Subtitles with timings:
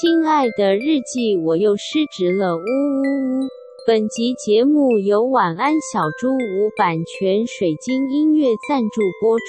[0.00, 3.48] 亲爱的日记，我又失职了，呜呜呜！
[3.86, 9.44] 本集节目由晚安小猪屋版权水晶音乐赞助播出。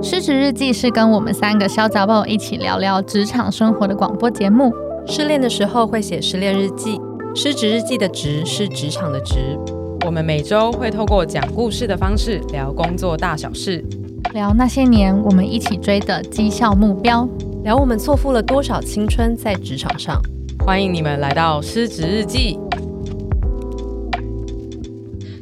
[0.00, 4.72] 失职日记是跟我们三个小杂宝一起聊聊职场生活的广播节目。
[5.08, 7.00] 失恋的时候会写失恋日记，
[7.34, 9.58] 失职日记的职是职场的职。
[10.06, 13.84] 我们每周会透过讲故事的方式聊工作大小事。
[14.34, 17.26] 聊那些年我们一起追的绩效目标，
[17.64, 20.20] 聊我们错付了多少青春在职场上。
[20.64, 22.58] 欢迎你们来到失职日记。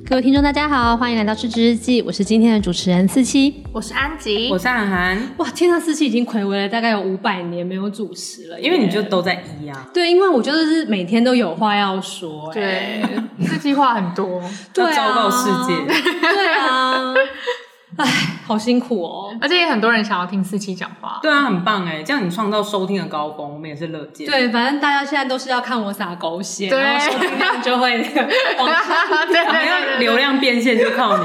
[0.09, 2.01] 各位听众，大家好，欢迎来到失职日记。
[2.03, 5.21] 我是今天的主持人四七，我是安吉，我是韩寒。
[5.39, 9.89] 哇，天上，四七已经暌违了大概有五百年没有主持了，因为你就都在一啊。
[9.93, 12.49] 对，因为我就是每天都有话要说。
[12.55, 13.03] 对，
[13.43, 14.41] 四七话很多，
[14.73, 15.75] 对啊，要昭告世界。
[16.21, 17.13] 对啊。
[17.99, 18.07] 唉，
[18.47, 21.19] 好辛苦哦，而且也很多人想要听四期讲话。
[21.23, 24.27] 对啊，很棒哎，这样你创造收听的高峰，我们也是乐见。
[24.27, 27.99] 对，反正大家现在都是要看我撒狗血，对，然后收听量就会
[28.59, 29.27] 往上。
[29.29, 31.25] 对，要流量变现就靠你。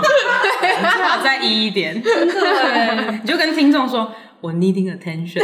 [0.61, 2.01] 对，你最好再一一点。
[2.01, 5.43] 对， 你就跟听众说，我 needing attention。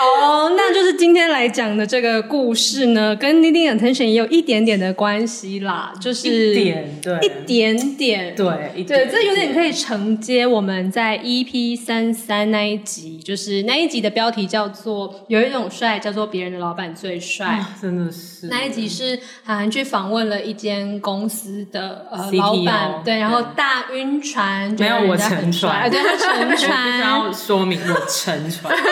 [0.00, 18.46] 好，那就是今天来讲的这个故事呢，跟 needing attention 也有一点点的关系啦，就是一点，对，一点点，对，对，这有点可以承接我们在 EP 三三那一集，就是那一集的标题叫做“有一种帅叫做别人的老板最帅”，啊，真的是。
[18.46, 28.74] 那一集是韩寒去访问了一间公司的呃 CTO, 老板，对，然后大晕船，没有我沉船，对，他沉船， 要说明我沉船。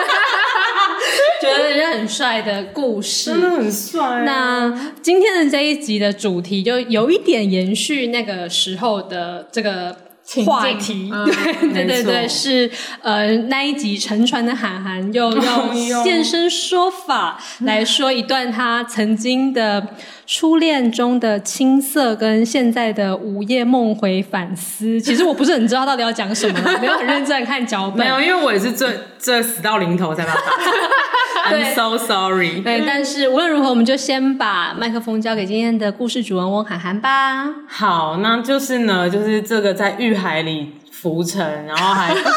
[1.40, 4.22] 觉得人家很帅的故事，真的很帅啊。
[4.22, 9.96] 那今天的这一集的主题就有一点延续那个时候的这个
[10.44, 11.24] 话题， 嗯、
[11.72, 12.70] 对对对对，是
[13.02, 15.74] 呃那一集沉船的韩寒又用。
[16.04, 19.94] 现身说法，来说一段他曾经的
[20.30, 25.00] 初恋中的青涩跟现在的午夜梦回反思。
[25.00, 30.34] 其实我不是很知道到底要讲什么， 没有很认真看脚本，没有，因为我也是最这死到临头才把。
[31.48, 32.60] I'm so sorry。
[32.60, 37.46] 对，但是无论如何，我们就先把麦克风交给今天的故事主人翁涵涵吧。
[37.66, 42.34] 好，那就是呢，就是这个在欲海里浮沉，然后还不小心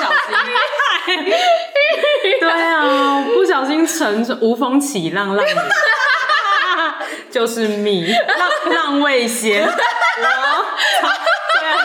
[2.40, 5.46] 对啊，不小心沉无风起浪浪，
[7.32, 9.72] 就是 me 浪浪味仙，我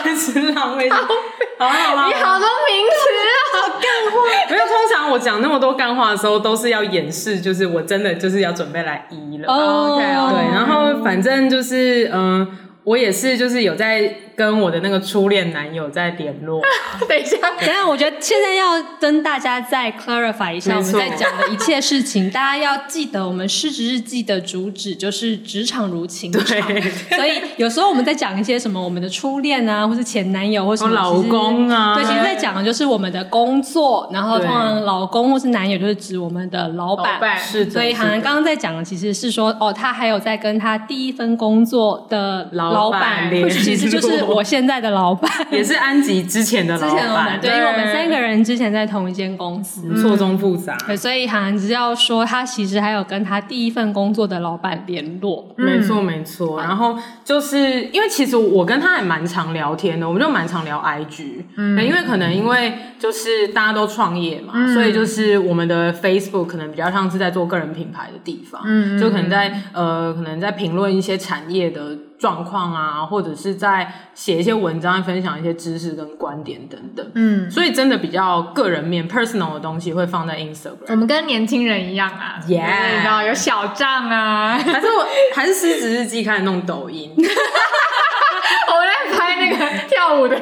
[0.03, 0.97] 对啊，是浪味仙。
[0.97, 2.93] 好好好，你好多名词
[3.25, 4.15] 啊，好干话。
[4.49, 9.47] 没有，通常我讲那么多干话的时候，都是要掩饰，就是我真的就是要准备来移了。
[9.47, 12.39] Oh, OK，对，然后反正就是嗯。
[12.41, 12.47] 呃
[12.87, 16.61] 我也是，就是有在跟我的那个初恋男友在联络。
[17.09, 22.29] 等一下，等一下，我觉得现在要跟大家再 clarify 一下我们在讲的一切事情。
[22.29, 26.43] 大家要记得，我们失职日记的主旨就是职场如情场。
[26.45, 26.81] 对。
[27.17, 34.07] 所以有时候我们在讲一些什么，我们的初恋啊，或是前男友，或是老公啊，对，其实在讲的就是我们的工作。
[34.13, 37.15] 然后通常老公或是男友就是指我们的老板。
[37.15, 37.71] 老板是的。
[37.71, 42.67] 所以涵涵刚刚在讲的其实是说，哦，他还有在跟他第一份工作的老。
[42.67, 47.39] 老板，或许其实就是我现在的老板，也是安吉之前的老板。
[47.39, 50.77] 对，因为我们三个人之前在同一间公司，错综复杂。
[50.85, 55.47] 对，所以涵涵只要说他其实还有跟他第一份工作的老板联络。
[55.57, 56.59] 没错，没错。
[56.61, 61.43] 然后就是因为其实我跟他还蛮常聊天的，我们就蛮常聊 IG。
[61.55, 68.61] 嗯，因为可能因为就是大家都创业嘛，所以就是我们的 Facebook 可能比较像是在做个人品牌的地方。
[68.65, 71.97] 嗯，就可能在呃，可能在评论一些产业的。
[72.17, 77.05] 状况啊，或者是在写一些文章，分享一些知识跟观点等等。
[77.15, 80.87] 嗯，所以真的比较个人面 personal 的东西会放在 Instagram。
[80.89, 85.05] 我们跟年轻人一样啊，Yeah，你知道有小账啊，还是我
[85.35, 87.13] 还是失职日记开始弄抖音。
[87.17, 90.39] 我们在拍那个跳舞的。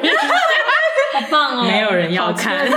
[1.14, 1.62] 好棒哦！
[1.62, 2.68] 没有人要看，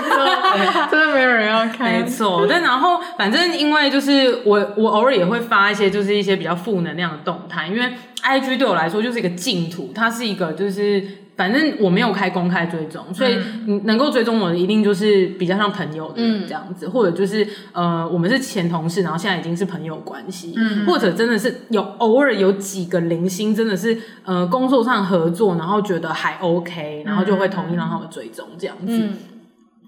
[0.90, 1.92] 真的没有人要看。
[1.92, 11.04] 没错，但然后反正因为就是我我偶尔也会发一些就是一些比较负能量的动态，因为 IG 对我来说就是一个净土，它是一个就是。
[11.40, 28.88] 反正我没有开公开追踪，所以你能够追踪我的一定就是比较像朋友的人这样子，嗯、或者就是呃，我们是前同事，然后现在已经是朋友关系，嗯、或者真的是有偶尔有几个零星，真的是呃工作上合作，然后觉得还 OK，然后就会同意让他们追踪这样子。
[28.88, 29.14] 嗯、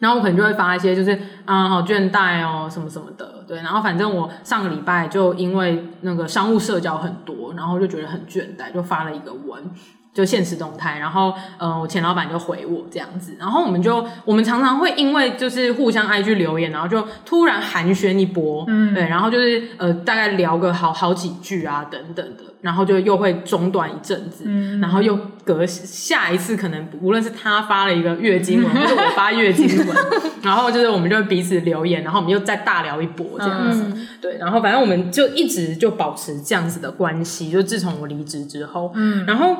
[0.01, 3.57] 然后我可能就会发一些就是啊、好倦怠哦什么什么的，对。
[3.57, 9.63] 然后反正我上个礼拜就因为那个商务社交很多，然后就觉得很倦怠，就发了一个文。
[10.13, 29.97] 就现实动态，然后呃，我前老板就回我这样子，然后我们就我们常常会因为就是互相 IG 留言，然后就突然寒暄一波，嗯，对，然后就是呃大概聊个好好几句啊等等的，然后就又会中断一阵子，嗯，然后又隔下一次可能无论是他发了一个月经文，或者我发月经文，
[30.43, 39.55] 然后就是我们就彼此留言，然后我们又再大聊一波这样子，嗯，对，然后反正我们就一直就保持这样子的关系，就自从我离职之后，嗯，然后。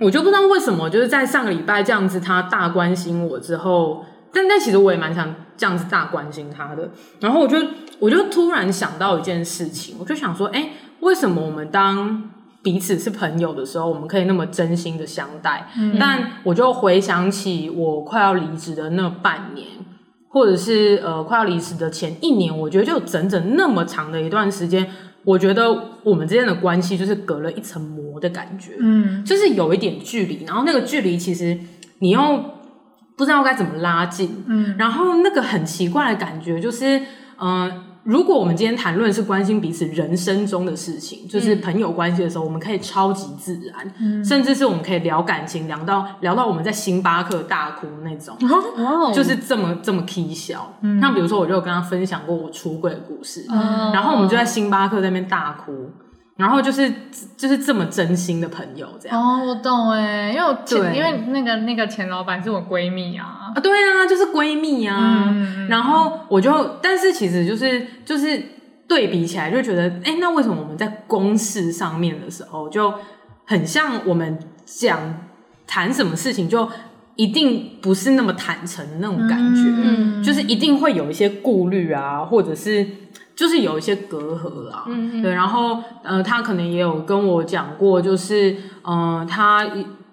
[0.00, 6.88] 我就不知道为什么，就是在上个礼拜这样子，他大关心我之后，但但其实我也蛮想这样子大关心他的。
[7.20, 7.58] 然后我就
[7.98, 12.30] 我就突然想到一件事情，我就想说，哎，为什么我们当
[12.62, 15.68] 彼此是朋友的时候，我们可以那么真心的相待？
[15.76, 15.96] 嗯。
[15.98, 19.66] 但我就回想起我快要离职的那半年，
[20.28, 24.88] 或者是呃快要离职的前一年，我觉得就整整那么长的一段时间。
[25.24, 31.58] 我觉得我们之间的关系就是隔了一层膜的感觉，嗯，就是有一点距离，然后那个距离其实
[31.98, 32.44] 你又
[33.16, 36.98] 不知道该怎么拉近，嗯，然后那个很奇怪的感觉就是，
[37.38, 37.84] 嗯、呃。
[38.08, 50.72] 如果我们今天谈论是关心彼此人生中的事情，就是朋友关系的时候，我们可以超级自然，嗯，甚至是我们可以聊感情，聊到聊到我们在星巴克大哭那种，哦，就是这么这么 k 笑。
[50.80, 55.90] 嗯，像比如说，我就有跟他分享过我出轨的故事，嗯，然后我们就在星巴克在那边大哭。
[56.38, 56.88] 然后就是
[57.36, 65.24] 就是这么真心的朋友这样哦，我懂哎，因为我前因为那个那个前老板是我闺蜜啊啊，对啊，就是闺蜜啊。
[65.26, 68.40] 嗯、然后我就，但是其实就是就是
[68.86, 72.94] 对比起来就觉得，哎，那为什么我们在公事上面的时候就
[73.44, 75.00] 很像我们讲
[75.66, 76.70] 谈什么事情就
[77.16, 82.86] 一定不是那么坦诚的那种感觉，嗯，就是一定会有一些顾虑啊，或者是。
[83.38, 88.50] 就是有一些隔阂啦，嗯、对，然后呃，他可能也有跟我讲过，就是
[88.82, 89.64] 嗯、呃，他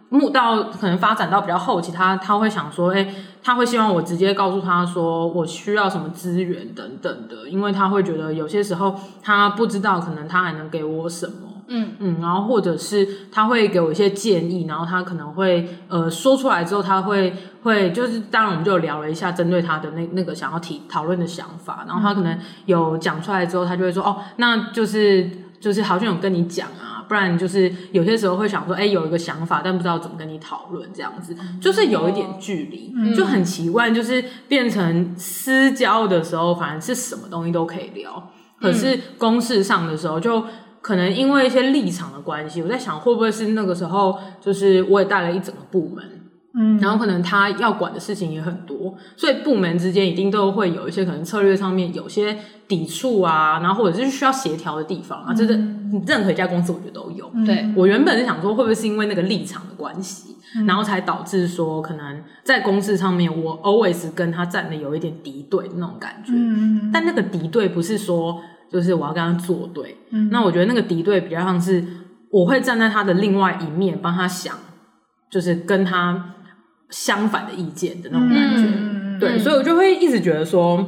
[0.09, 3.11] 目到可能发展到比较后期，他他会想说，哎，
[3.41, 11.44] 他会希望我直接告诉他说我需要什么资源等等的，因为他会觉得有些时候他不知道，可能他还能给我什么。
[11.67, 11.91] 嗯。
[11.99, 17.33] 嗯，然后或者是他会给我一些建议，然后他可能会呃说出来之后，他会
[17.63, 25.29] 会就是当然我们就聊了一下针对他的那那个想要提讨论的想法，然后他可能有讲出来之后，他就会说哦，那就是
[25.59, 38.29] 就是好像有跟你讲啊，不然就是有些时候会想说，哎，有一个想法，但不知道怎么跟你讨论，这样子就是有一点距离，就很奇怪，就是变成私交的时候，反正是什么东西都可以聊，
[38.59, 40.43] 可是公事上的时候就。
[40.85, 46.05] 可能因为一些立场的关系，我在想会不会是那个时候，就是我也带了一整个部门，
[46.53, 52.37] 嗯，然后可能他要管的事情也很多，所以部门之间一定都会有一些可能策略上面有些
[52.67, 55.53] 抵触啊，然后或者是需要协调的地方啊，这、是、
[56.05, 57.31] 任何一家公司我觉得都有。
[57.43, 68.39] 对、嗯、我原本是想说，会不会是因为那个立场的关系，嗯、然后才导致说可能在公司上面我 always 跟他站的有一点敌对的那种感觉，嗯，但那个敌对不是说。
[68.71, 71.83] 就是我要跟他作对，嗯，那我觉得那个敌对比较像是
[72.31, 74.53] 我会站在他的另外一面帮他想，
[75.29, 76.33] 就是跟他
[76.89, 80.85] 相反的意见的那种感觉，嗯、对，所以我就会一直觉得说，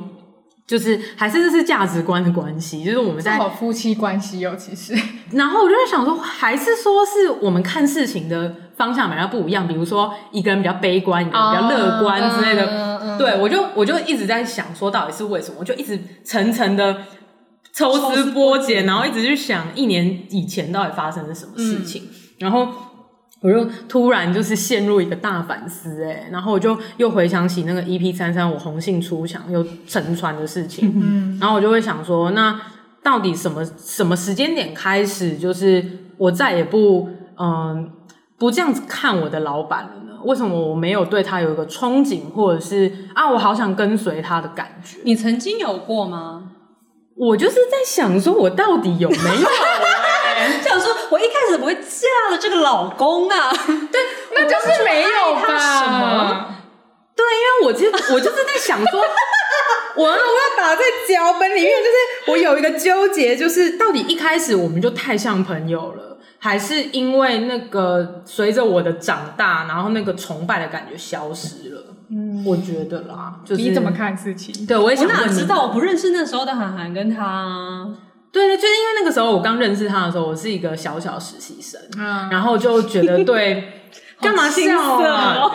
[0.65, 4.93] 就是还是这是价值观的关系，就是我们在好夫妻关系哦，其实，
[5.31, 15.57] 然后我就在想说，还是说是我们看事情的方向比较不一样，比如说一个人比较悲观，一个人比较乐观之类的，嗯嗯、对我就我就一直在想说，到底是为什么？
[15.59, 16.97] 我就一直层层的。
[17.77, 22.67] 抽丝剥茧，然后一直去想一年以前到底发生了什么事情，嗯、然后
[23.41, 32.59] 我就突然就是陷入一个大反思，哎，然后我就又回想起那个 EP 三三我红杏出墙又沉船的事情，嗯，然后我就会想说，那
[33.03, 35.85] 到底什么什么时间点开始，就是
[36.17, 37.07] 我再也不
[37.37, 37.91] 嗯
[38.39, 40.19] 不这样子看我的老板了呢？
[40.23, 44.97] 为什么我没有对他有一个憧憬，或者是啊，我好想跟随他的感觉？
[45.03, 46.53] 你曾经有过吗？
[47.19, 50.61] 我就是在想说，我到底有没有、欸？
[50.61, 53.51] 想说，我一开始怎么会嫁了这个老公啊？
[53.91, 54.01] 对，
[54.35, 55.83] 那就是没有吧？
[55.83, 56.55] 什么？
[57.15, 59.01] 对，因为我就我就是在想说，
[59.95, 71.83] 我我要打在脚本里面，就是我有一个纠结，就是到底一开始我们就太像朋友了，还是因为那个随着我的长大，然后那个崇拜的感觉消失了？
[72.09, 74.65] 嗯，我觉得啦，就是你怎么看事情？
[74.65, 75.21] 对，我也想问你。
[75.21, 75.63] 我哪知道？
[75.63, 77.87] 我不认识那时候的韩寒跟他、啊。
[78.31, 83.83] 对，就是因为那个时候我刚认识他的时候，我是一个小小实习生，嗯，然后就觉得对，
[84.21, 85.51] 干嘛笑啊？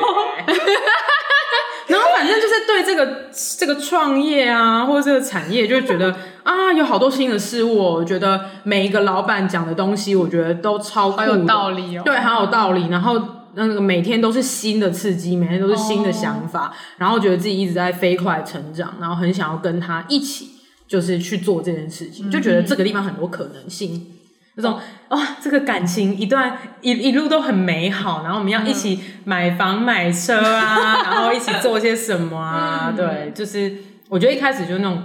[1.88, 7.76] 然后反正正就是对这个这个创业啊，或者这个产业，就觉得啊，有好多新的事物。
[7.76, 12.02] 我觉得每一个老板讲的东西，我觉得都超酷，有道理哦。
[12.04, 12.88] 对，很有道理。
[12.88, 13.20] 然后
[13.54, 20.50] 那个每天都是新的刺激，每天都是新的想法，哦、然后觉得自己一直在飞快成长，然后很想要跟他一起，
[20.88, 24.06] 就是去做这件事情，就觉得这个地方很多可能性。
[24.54, 24.78] 那种
[25.08, 32.92] 哇、哦，这个感情一段一一路都很美好，然后我们要一起买房买车啊， 然后一起做些什么啊？
[32.94, 33.74] 对，就是
[34.10, 35.04] 我觉得一开始就那种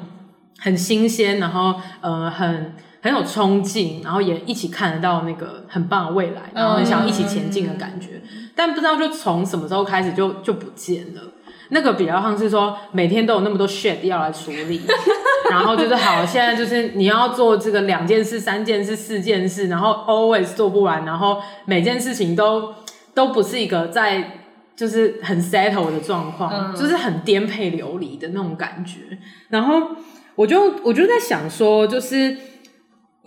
[0.57, 2.73] 很新鲜，然后呃很
[3.07, 8.21] 很有冲劲，然后也一起看得到那个很棒的未来，然后很想一起前进的感觉。
[8.55, 11.21] 但不知道就从什么时候开始就就不见了。
[11.69, 14.81] 那个比较像是说每天都有那么多 shit 要来处理。
[15.51, 22.73] 然后就是好，现在就是你要做这个两件事、三件事、四件事，然后 always 做不完，然后每件事情都
[23.13, 24.39] 都不是一个在
[24.75, 29.17] 就是很 settle 的状况，嗯、就是很颠沛流离的那种感觉。
[29.49, 29.95] 然后
[30.35, 32.35] 我就我就在想说，就是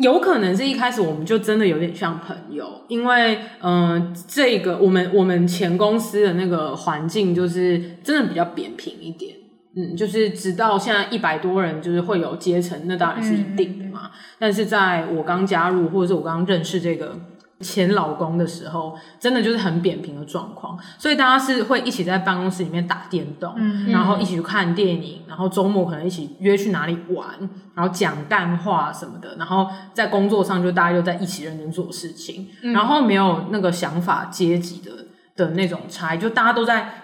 [0.01, 9.37] 有可能是一开始我们就真的有点像朋友，因为嗯、呃，这个我们我们前公司的那个环境就是真的比较扁平一点。
[9.77, 14.07] 嗯，就是直到现在一百多人，就是会有阶层，那当然是一定的嘛。
[14.07, 17.17] 嗯、但是在我刚加入，或者是我刚认识这个
[17.61, 20.79] 前老公的时候，真的就是很扁平的状况。
[20.99, 27.27] 所以大家是会一起在办公室里面打电动，嗯、然后一起去看电影，然后周末可能一起约去哪里玩，
[27.75, 29.37] 然后讲淡话什么的。
[29.37, 34.91] 然后在工作上就大家就在一起认真做事情，嗯、然后没有那个想法阶级的
[35.37, 37.00] 的那种差异，就大家都在。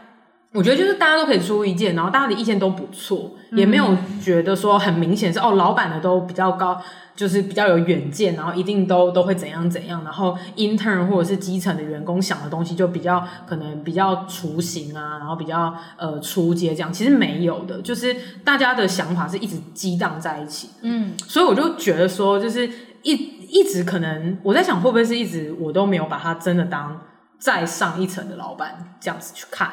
[0.56, 6.80] 我觉得就是大家都可以出意见，然后大家的意见都不错，也没有觉得说很明显是哦，老板的都比较高，
[7.14, 22.66] 就是比较有远见，然后一定都都会怎样怎样，然后 intern 或者是基层的员工想的东西就比较可能比较雏形啊，然后比较呃初阶这样，其实没有的，就是大家的想法是一直激荡在一起，嗯，所以我就觉得说，就是
[23.02, 26.98] 一一直可能我在想会不会是一直我都没有把他真的当
[27.38, 29.70] 再上一层的老板这样子去看。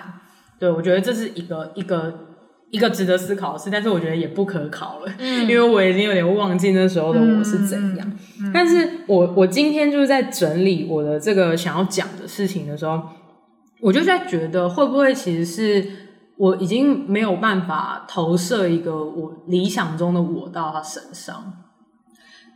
[0.60, 2.13] 对，我觉得这是一个一个
[2.72, 8.07] 一个值得思考的事，但是我觉得也不可考了，嗯、因为我已经有点忘记那时候的我是怎样。
[8.41, 13.01] 嗯嗯、但是我我今天就是在整理我的这个想要讲的事情的时候，
[13.81, 15.86] 我就在觉得会不会其实是
[16.38, 21.53] 我已经没有办法投射一个我理想中的我到他身上？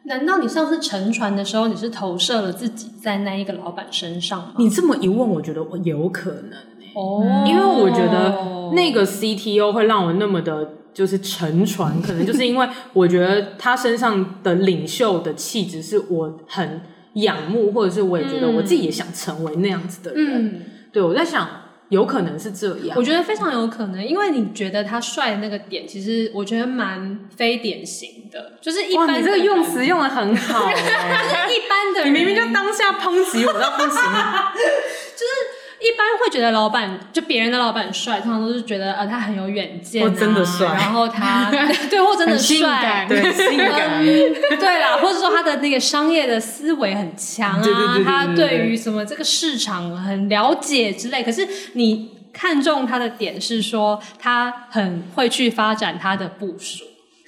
[0.06, 4.54] 难道你上次沉船的时候，你是投射了自己在那一个老板身上吗？
[4.58, 6.58] 你这么一问，我觉得我有可能。
[6.98, 16.82] 哦，因为我觉得那个 CTO 会让我那么的，就是沉船，可能就是因为我觉得他身上的领袖的气质是我很
[17.14, 20.48] 仰慕，或者是我也觉得我自己也想成为那样子的人。
[20.48, 20.62] 嗯，
[20.92, 21.48] 对，我在想，
[21.90, 22.98] 有可能是这样。
[22.98, 29.20] 我觉得非常有可能，因为你觉得他帅的那个点，其实我觉得蛮非典型的，就是一般。
[29.20, 32.10] 你这个用词用的很好，欸， 就是一般的人。
[32.10, 34.02] 你明明就当下抨击我到不行，
[35.14, 35.47] 就是。
[35.80, 41.52] 一般会觉得老板就别人的老板帅，通常都是觉得呃他很有远见、啊，真的帅，然后他
[41.90, 51.22] 对或真的帅，对性感，对啦，或者说他的那个商业的思维很强啊，对对对对对，他对于什么这个市场很了解之类。
[51.22, 56.84] 可是你看中他的点是说他很会去发展他的部属。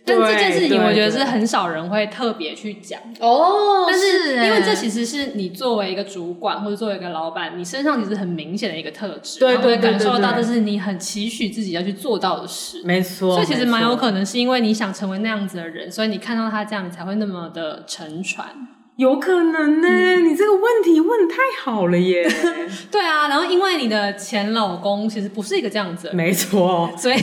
[0.05, 3.85] 但这件事情，我觉得是很少人会特别去讲哦。
[3.87, 12.81] 但是，因为这其实是你作为一个主管或者作为一个老板，你身上其实很明显的一个特质，对对，感受到这是你很期许自己要去做到的事。
[12.83, 18.47] 没错，所以其实蛮有可能是因为你想成为那样子的人，所以你看到他这样，你才会那么的沉船。
[18.99, 22.29] 有可能呢，你这个问题问得太好了耶。
[22.91, 27.15] 对啊，然后因为你的前老公其实不是一个这样子的，没错，所以。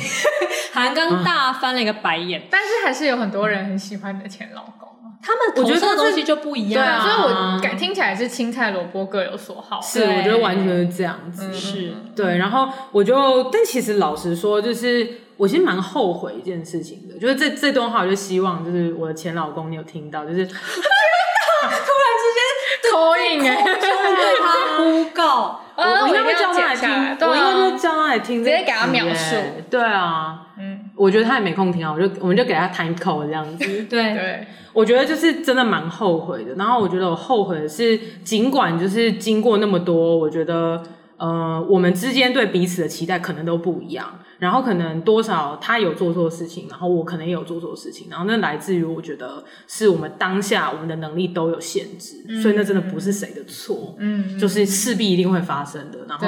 [0.72, 4.88] 韩刚大翻了一个白眼， 但是还是有很多人很喜欢你的前老公。
[5.22, 9.78] 他们投射的东西就不一样，对啊，所以我感听起来是青菜萝卜各有所好。
[9.82, 11.52] 是，我觉得完全是这样子。
[11.52, 12.38] 是，对。
[12.38, 15.06] 然后我就，但其实老实说，就是
[15.36, 20.46] 我其实蛮后悔一件事情的，就是这这段话，我就希望就是我的前老公你有听到，就是
[21.62, 22.38] 突然之间
[22.92, 24.44] 口音哎，对他
[24.76, 26.88] 呼告，我应该会叫他来听，
[27.28, 29.36] 我应该会叫他来听，直接给他描述。
[29.70, 30.40] 对啊。
[30.58, 33.82] 嗯我觉得他也没空听啊，我就我们就给他 time code 这样子。
[33.82, 36.54] 对 对，我觉得就是真的蛮后悔的。
[36.54, 40.82] 然后我觉得我后悔的是，尽管就是经过那么多，我觉得
[41.18, 56.00] 呃，我们之间对彼此的期待可能都不一样，然后可能多少他有做错事情，然后我可能也有做错事情，然后那来自于我觉得是我们当下我们的能力都有限制，嗯、所以那真的不是谁的错，嗯，就是势必一定会发生的。
[56.06, 56.26] 然后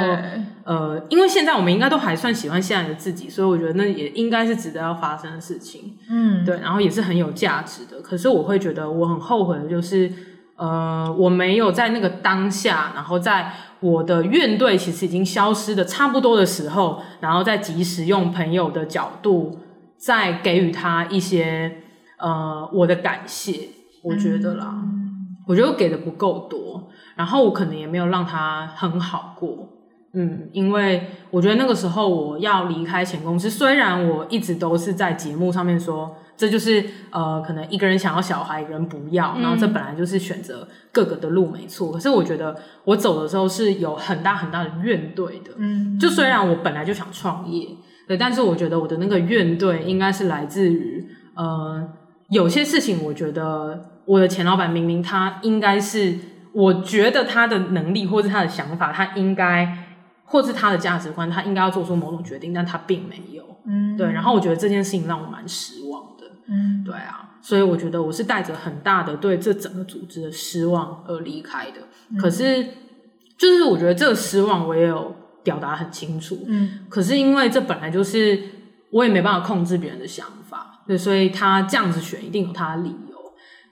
[0.65, 8.01] 呃，因为现在我们应该都还算喜欢现在的自己，所以我觉得那也应该是值得要发生的事情，嗯，对，然后也是很有价值的。
[8.01, 10.11] 可是我会觉得我很后悔的就是，
[10.57, 13.53] 呃，我没有在那个当下，然后在。
[13.81, 19.59] 我的怨怼其实已经消失的差不多的时候，然后再及时用朋友的角度，
[19.97, 21.79] 再给予他一些
[22.19, 23.69] 呃我的感谢，
[24.03, 29.69] 我觉得啦，嗯、我觉得我给的不够多，然后我可能也没有让他很好过，
[30.13, 36.17] 嗯，因为我觉得那个时候我要离开前公司，虽然我一直都是在节目上面说。
[36.39, 41.91] 这就是呃，可能一个人想要小孩，一个人不要，然后这本来就是选择各个的路没错。
[41.91, 45.51] 可是我觉得我走的时候是有很大很大的怨怼的。
[45.57, 47.67] 嗯，就虽然我本来就想创业，
[48.07, 51.05] 对，但是我觉得我的那个怨怼应该是来自于
[51.35, 51.89] 呃，
[52.31, 56.17] 有些事情，我觉得我的前老板明明他应该是，
[56.53, 59.77] 我觉得他的能力或是他的想法，他应该
[60.25, 63.43] 或是他的价值观，他应该要做出某种决定，但他并没有。
[63.67, 66.08] 嗯，对，然后我觉得这件事情让我蛮失望。
[66.49, 71.81] 嗯，对啊，所以我觉得我是带着很大的对这整个组织的失望而离开的。
[72.11, 72.65] 嗯、可是，
[73.37, 76.45] 就是我觉得这个失望我也有表达很清楚。
[76.47, 78.41] 嗯，可是因为这本来就是
[78.91, 83.17] 我也没办法控制别人的想法，对，所以他这样子选一定有他的理由。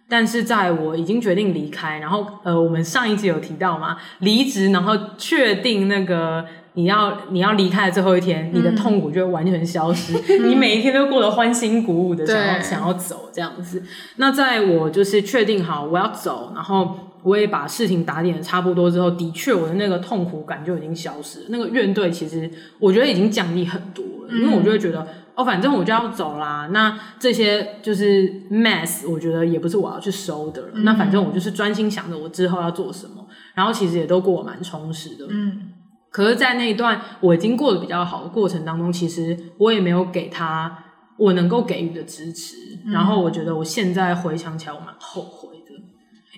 [0.09, 6.45] 但是在我已经决定离开，然后呃，我们上一集有提到嘛，离职，然后确定那个。
[6.76, 13.83] 你要你要离开的最后一天，你的痛苦就会完全消失，嗯、 你每一天都过得欢欣鼓舞的想要想要走这样子。
[14.16, 30.68] 那在我就是确定好我要走，然后我也把事情打点的差不多之后，的确我的那个痛苦感就已经消失，那个怨怼其实我觉得已经降低很多了，嗯、因为我就会觉得哦，反正我就要走啦，那这些就是 mess，我觉得也不是我要去收的了。
[30.75, 35.25] 嗯、那反正我就是专心想着我之后要做什么，然后其实也都过得蛮充实的。
[35.30, 35.73] 嗯。
[36.17, 40.75] 可是，在那一段我已经过得比较好的过程当中，其实我也没有给他
[41.19, 42.57] 我能够给予的支持。
[42.87, 45.75] 嗯、然后，我觉得我现在回想起来，我蛮后悔的。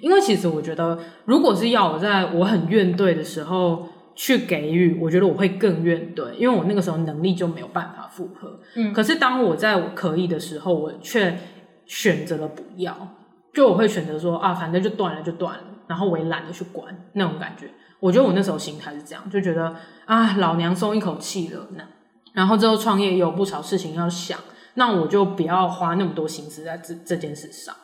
[0.01, 8.59] 因为其实我觉得，如果是要我在我很怨怼的时候去给予，我觉得我会更怨怼，因为我那个时候能力就没有办法负荷。
[8.75, 8.93] 嗯。
[8.93, 11.39] 可是，当我在我可以的时候，我却
[11.87, 12.97] 选择了不要，
[13.55, 17.71] 就我会选择说啊，反正就断了就断了，然后我也懒得去管那种感觉。
[18.01, 21.69] 我觉得我那时候心态是这样，就觉得啊，老娘松一口气了。
[21.73, 21.85] 那
[22.33, 24.39] 然后之后创业也有不少事情要想，
[24.75, 27.75] 那我就不要花那么多心思在这这件事上。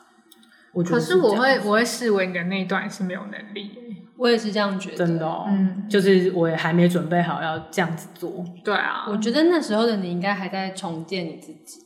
[0.73, 3.71] 我觉得是，可是我会我会视为你的那一段是没有能力，
[4.17, 4.97] 我也是这样觉得。
[4.97, 8.45] 真的哦，嗯，就是我也还没准备好要这样子做。
[8.63, 11.81] 对啊，我觉得那时候的你应该还在重建你自己，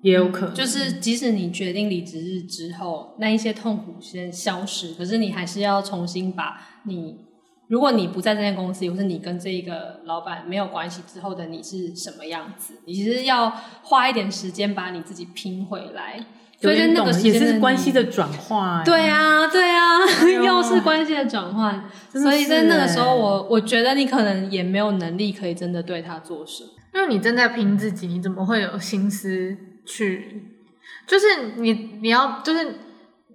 [0.00, 0.54] 也有可能。
[0.54, 7.26] 就是即使你决定离职日之后，那一些痛苦先消失，可是你还是要重新把你。
[7.74, 12.74] 如果你不在这间公司，或是你跟这一个老板没有关系之后的你是什么样子？
[12.84, 13.50] 你其实要
[13.82, 16.24] 花一点时间把你自己拼回来。
[16.60, 18.84] 所以就那个也是关系的转换。
[18.84, 21.84] 对啊，对啊，哎、 又是关系的转换。
[22.12, 30.44] 所以在那个时候我，我我觉得你可能也没有能力可以真的对他做什么，因为你正在拼自己，你怎么会有心思去？
[31.08, 32.83] 就是你你要就是。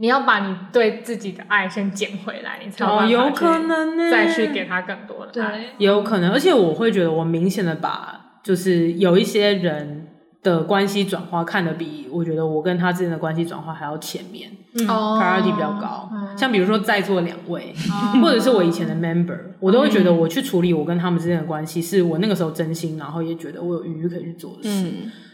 [0.02, 5.60] 你要把你对自己的爱先捡回来，你才哦，有可能呢，再去给他更多的爱。
[5.78, 10.08] 也，有可能，而且我会觉得，我明显的把就是有一些人
[10.42, 16.10] 的关系转化看得比我觉得我跟他之间的关系转化还要前面，嗯，priority 比较高。
[16.14, 24.88] 嗯，像比如说在座两位，嗯，或者是我以前的 member，嗯，我都会觉得我去处理我跟他们之间的关系，是我那个时候真心，然后也觉得我有余裕可以去做的事。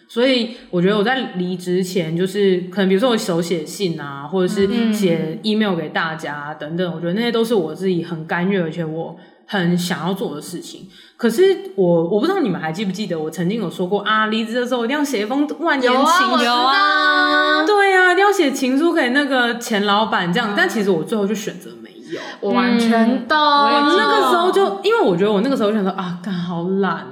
[0.06, 10.88] 嗯所以我觉得我在离职前，就是可能比如说我手写信啊，或者是写 email 给大家等等，我觉得那些都是我自己很甘愿，而且我很想要做的事情。
[11.18, 11.42] 可是
[11.76, 20.54] 我我不知道你们还记不记得，我曾经有说过啊，离职的时候一定要写一封万言情书，有啊，对啊，一定要写情书给那个前老板这样子。
[20.56, 23.36] 但其实我最后就选择没有，我完全懂。
[23.36, 27.08] 我那个时候就因为我觉得我那个时候就想说啊，干好懒。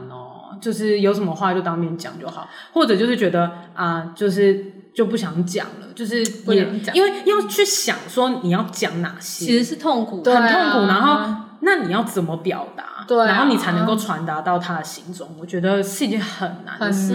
[0.64, 10.88] 就是有什么话就当面讲就好，或者就是觉得啊、呃，就是就不想讲了，就是也不能讲，因为要去想说你要讲哪些，其实是痛苦，很痛苦。
[10.88, 13.06] 然后那你要怎么表达？
[13.06, 15.28] 对，然后你才能够传达到他的心中。
[15.38, 17.14] 我觉得是一件很难的事。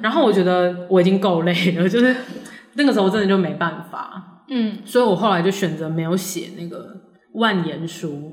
[0.00, 2.14] 然后我觉得我已经够累了，就是
[2.74, 4.44] 那个时候真的就没办法。
[4.48, 6.94] 嗯，所以我后来就选择没有写那个
[7.32, 8.32] 万言书。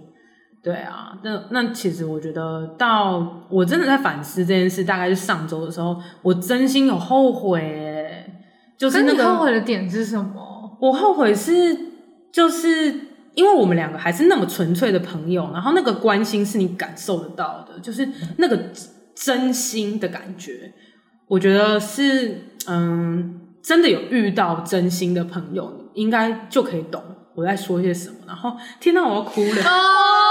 [0.63, 8.31] 对啊，那那其实我觉得，到我真的在反思这件事，大概是上周的时候，我真心有后悔耶，
[8.77, 10.77] 就是那个后悔的点是什么？
[10.79, 11.75] 我后悔是
[12.31, 12.93] 就是
[13.33, 18.69] 因为我们两个还是那么纯粹的朋友，然后那个关心是你感受得到的，就是那个
[19.15, 20.71] 真心的感觉，
[21.27, 27.01] 我觉得是嗯，真的有遇到真心的朋友，应该就可以懂
[27.33, 28.17] 我在说些什么。
[28.27, 29.49] 然后天到，我要哭了。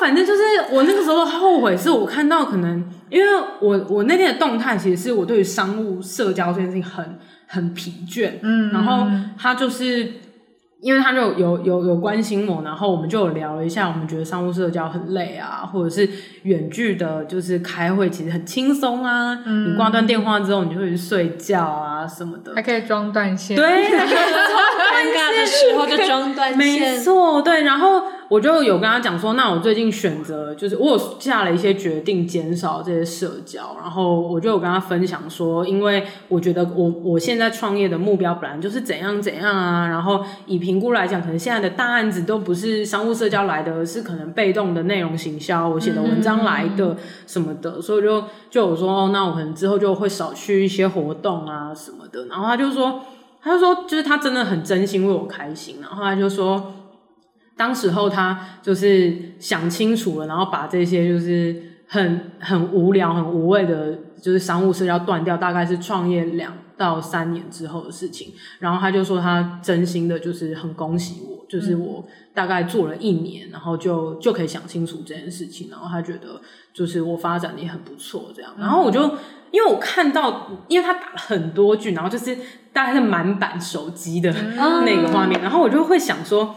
[0.00, 3.26] 反正就是我那个时候的后悔，是我看到可能，因为
[3.60, 9.06] 我我那天的动态，其实是我对于商务社交这件事情很很疲倦，嗯，然后
[9.38, 10.12] 他就是。
[10.82, 16.06] 因为他就有有有关心我，然后我们就有聊了一下，我们觉得商务社交很累啊，或者是
[16.42, 19.34] 远距的，就是开会其实很轻松啊。
[19.46, 23.56] 嗯、你挂断电话之后，你就会去睡觉啊什么的，还可以装断线。
[23.56, 24.02] 对，尴
[25.14, 26.58] 尬的时候就装断线。
[26.58, 28.02] 没错，对，然后。
[28.28, 33.76] 我就有跟他讲说，那我最近选择就是我下了一些决定，减少这些社交。
[33.80, 39.86] 然后我就有跟他分享说，因为我觉得我我现在创业的目标本来就是怎样怎样啊。
[39.86, 47.80] 然后以评估来讲，可能现在的大案子都不是商务社交来的，而是可能被动的内容行销，我写的文章来的什么的。
[47.82, 52.26] 所以就就有说，哦，那我可能之后就会少去一些活动啊什么的。
[52.26, 53.00] 然后他就说，
[53.42, 55.76] 他就说，就是他真的很真心为我开心。
[55.82, 56.72] 然后他就说。
[57.56, 61.54] 当时候他就是想清楚了，然后把这些就是
[61.86, 68.32] 很很无聊、很无谓的，就是商务社交断掉，大概是创业两到三年之后的事情。
[68.58, 75.68] 然后他就说他真心的，就是很恭喜我，就是我大概做了一年，然后就就可以想清楚这件事情。
[75.70, 76.40] 然后他觉得
[76.72, 78.52] 就是我发展的也很不错，这样。
[78.58, 79.00] 然后我就
[79.52, 82.36] 因为我看到，因为他打了很多句，然后就是
[82.72, 84.34] 大概是满版手机的
[84.84, 86.56] 那个画面，然后我就会想说。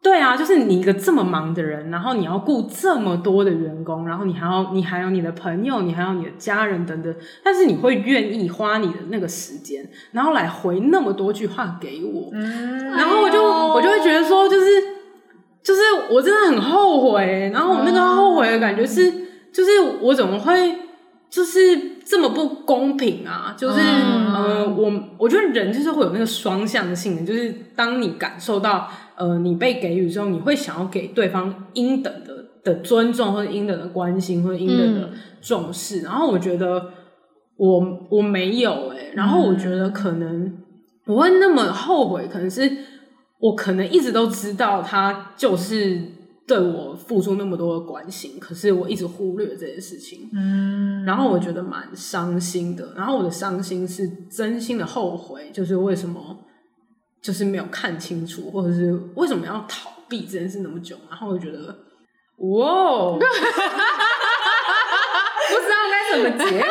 [0.00, 7.12] 对啊，就是你一个这么忙的人，然后你要雇这么多的员工，然后你还要你还有你的朋友，你还有你的家人等等，
[7.44, 14.66] 但是你会愿意花你的那个时间，然后来回那么多句话给我，嗯、然后我就、哎、我就会觉得说，就是
[15.62, 15.80] 就是
[16.10, 20.78] 我真的很后悔，然后我那个后悔的感觉是，嗯、就是我怎么会
[21.28, 21.58] 就是
[22.04, 23.54] 这么不公平啊？
[23.58, 28.88] 就是、嗯、呃，我我觉得人就是会有那个双向的性的，就是当你感受到。
[29.18, 36.02] 呃，你被给予之后，你会想要给对方应等的的尊重，或者应等的关心，或者应等的重视。
[36.02, 36.80] 嗯、然后我觉得
[37.56, 40.56] 我我没有诶、欸，然后我觉得可能
[41.04, 42.70] 不会那么后悔，可能是
[43.40, 46.00] 我可能一直都知道他就是
[46.46, 50.30] 对我付出那么多的关心，可是我一直忽略这件事情。
[50.32, 52.92] 嗯，然后我觉得蛮伤心的。
[52.94, 56.38] 然后我的伤心是真心的后悔，就是为什么。
[57.22, 61.76] 就是没有看清楚，或者是为什么要逃避这件事那么久，然后我觉得，
[62.38, 63.20] 哇， 不
[65.54, 66.62] 知道该怎么结尾。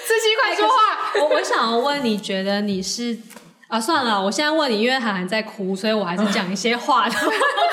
[0.00, 0.74] 司机快说话，
[1.20, 3.16] 我我想要问，你觉得你是
[3.68, 3.78] 啊？
[3.80, 7.14] 算了，我现在问你，因为涵涵在哭，所以我还是讲一些话的。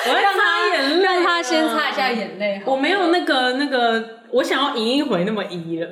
[0.06, 2.62] 我要擦眼泪，让他先擦一下眼泪。
[2.64, 5.88] 我没有那个那个，我想要赢一回那么一了。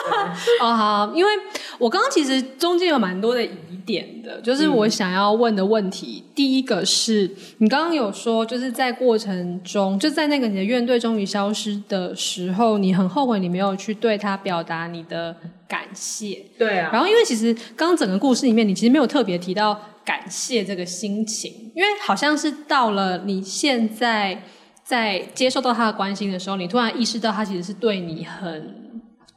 [0.62, 1.30] 哦，好，因为
[1.78, 3.50] 我刚刚其实中间有蛮多的疑。
[3.84, 6.22] 点的，就是我想要问的问题。
[6.24, 15.34] 嗯、第一个是你刚刚有说，就是在过程中，就在那个你的怨队终于消失的时候，你很后悔你没有去对他表达你的
[15.66, 16.44] 感谢。
[16.56, 16.90] 对啊。
[16.92, 24.42] 然后，因为其实刚刚整个故事里面，你其实没有特别提到感谢这个心情，因为好像是到了你现在
[24.84, 28.80] 在接受到他的关心的时候，你突然意识到他其实是对你很。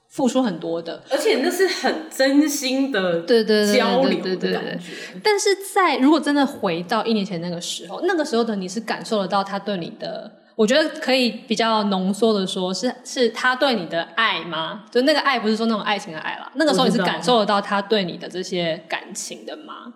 [0.08, 4.94] 付出很多的，而且那是很真心的，对对交流的感觉。
[5.22, 14.86] 但是在如果真的回到一年前那个时候，那个时候的你是感受得到他对你的，我觉得可以比较浓缩的说，是是他对你的爱吗？
[14.90, 19.94] 就那个爱不是说那种爱情的爱啦，那个时候你是感受得到他对你的这些感情的吗？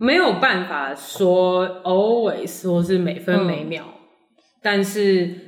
[0.00, 5.46] 没有办法说 always 说是每分每秒，嗯、但是。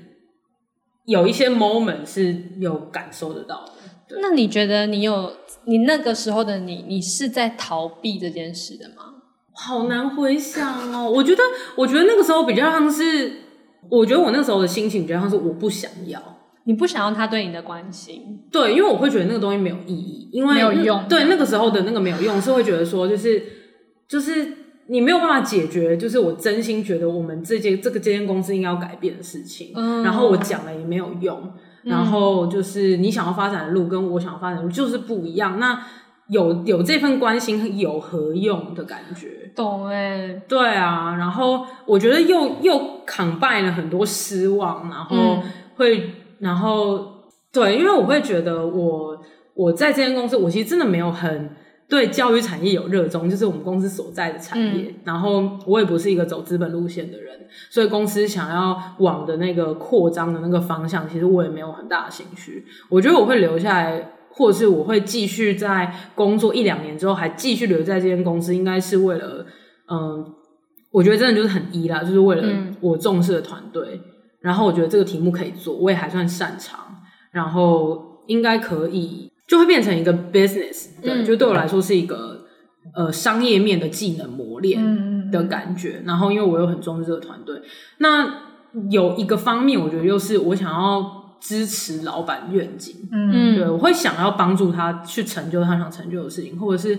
[1.05, 3.73] 有一些 moment 是有感受得到的。
[4.21, 5.33] 那你觉得你有
[5.65, 9.07] 你那个时候的你，你是在逃避这件事的吗？
[9.53, 11.11] 好难回想哦。
[11.11, 11.43] 我觉得，
[11.77, 13.33] 我觉得那个时候比较像是，
[13.91, 16.23] 我觉得我那时候的心情比较像是我不想要，
[16.63, 18.41] 你不想要他对你的关心。
[18.53, 21.05] 对，因为我会觉得那个东西没有意义，因为没有用。
[21.09, 23.43] 对，那个时候的那个没有用，是会觉得说，就是
[24.13, 24.59] 就是。
[24.89, 29.71] 你没有办法解决，就是我真心觉得我们这间这个这间公司应该要改变的事情。
[29.75, 31.41] 嗯，然后我讲了也没有用。
[31.85, 35.59] 然后就是你想要发展的路跟我想要发展的路就是不一样。
[35.61, 35.81] 那
[36.29, 39.53] 有有这份关心有何用的感觉？
[39.55, 45.43] 懂哎、欸，对啊，然后我觉得又又 combine 了很多失望，然后
[45.77, 47.07] 会，嗯、然后
[47.53, 49.17] 对，因为我会觉得我
[49.55, 51.51] 我在这间公司，我其实真的没有很
[51.93, 54.85] 对教育产业有热衷，就是我们公司所在的产业。
[54.89, 62.65] 嗯、然后我也不是一个走资本路线的人，所以公司想要往的那个扩张的那个方向，其实我也没有很大的兴趣。
[62.89, 64.13] 我觉得我会留下来。
[64.35, 69.45] 或者是我会继续在工作一两年之后还继续留在这间公司，应该是为了，
[69.91, 70.35] 嗯、呃，
[70.91, 72.43] 我觉得真的就是很依啦，就是为了
[72.81, 73.83] 我重视的团队。
[73.93, 74.01] 嗯、
[74.41, 76.81] 然后我觉得这个题目可以做，我也还算擅长，
[77.31, 82.47] 然后应该可以，就会变成一个 business，对，嗯、就对我来说是一个
[82.95, 86.01] 呃商业面的技能磨练的感觉。
[86.03, 87.61] 嗯、然后因为我又很重视这个团队，
[87.99, 88.43] 那
[88.91, 91.21] 有一个方面，我觉得又是我想要。
[91.43, 96.97] 支持老板愿景，嗯，对，我会想要帮助他去成就他想成就的事情，或者是，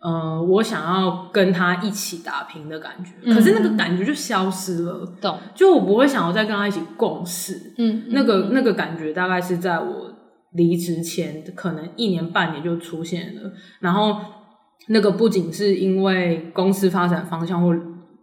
[0.00, 3.12] 呃，我想要跟他一起打拼的感觉。
[3.22, 5.38] 嗯、可是那个感觉就消失了，懂？
[5.54, 10.12] 就我不会想要再跟他一起共事，嗯，那个那个感觉大概是在我
[10.54, 13.52] 离职前，可能一年半年就出现了。
[13.80, 14.18] 然后
[14.88, 17.74] 那个不仅是因为公司发展方向，或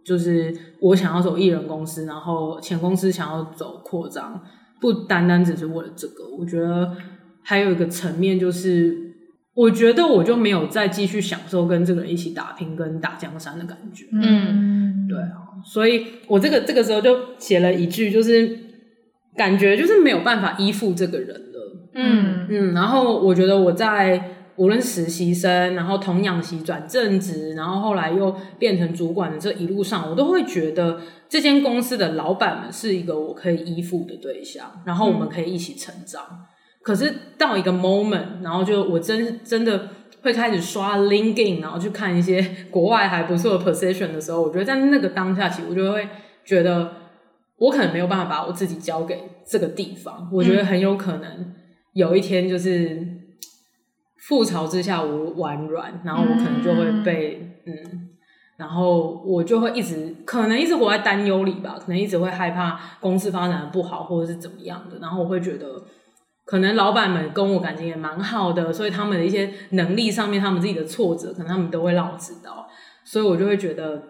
[0.04, 4.42] 就是我想要走艺人公司，然后前公司想要走扩张。
[4.80, 6.96] 不单单只是为了这个，我觉得
[7.40, 9.14] 还有一个层面就是，
[9.54, 14.06] 我觉得我就没有再继续享受跟这个人一起打拼跟打江山的感觉。
[14.10, 18.58] 嗯，对啊，所以我这个这个时候就写了一句，就是
[19.36, 21.51] 感觉就是没有办法依附这个人了。
[21.94, 24.38] 嗯嗯，然后我觉得我在。
[24.56, 36.22] 无论实习生，然后童养媳转正职，然后后来又变成主管的这一路上，我都会觉得这间公司的老板们是一个我可以依附的对象，然后我们可以一起成长。
[36.30, 36.38] 嗯、
[36.82, 39.88] 可是到一个 moment，然后就我真真的
[40.20, 46.06] 会开始刷 LinkedIn，然后去看一些 国外还不错的 position 的时候，我觉得在那个当下其实，我就会
[46.44, 46.92] 觉得
[47.56, 51.54] 我可能没有办法把我自己交给这个地方，我觉得很有可能
[51.92, 53.20] 有一天就是。
[54.28, 58.08] 覆巢之下无完卵，然后我可能就会被嗯，嗯，
[58.56, 65.82] 然后我就会一直可能一直活在担忧里吧，可能一直会害怕公司发展的不好或者是怎么样的，然后我会觉得
[66.44, 72.68] 可能老板们跟我感情也蛮好的，所以他们的一些能力上面，他们自己的挫折，可能他们都会让我知道，
[73.02, 74.00] 所以我就会觉得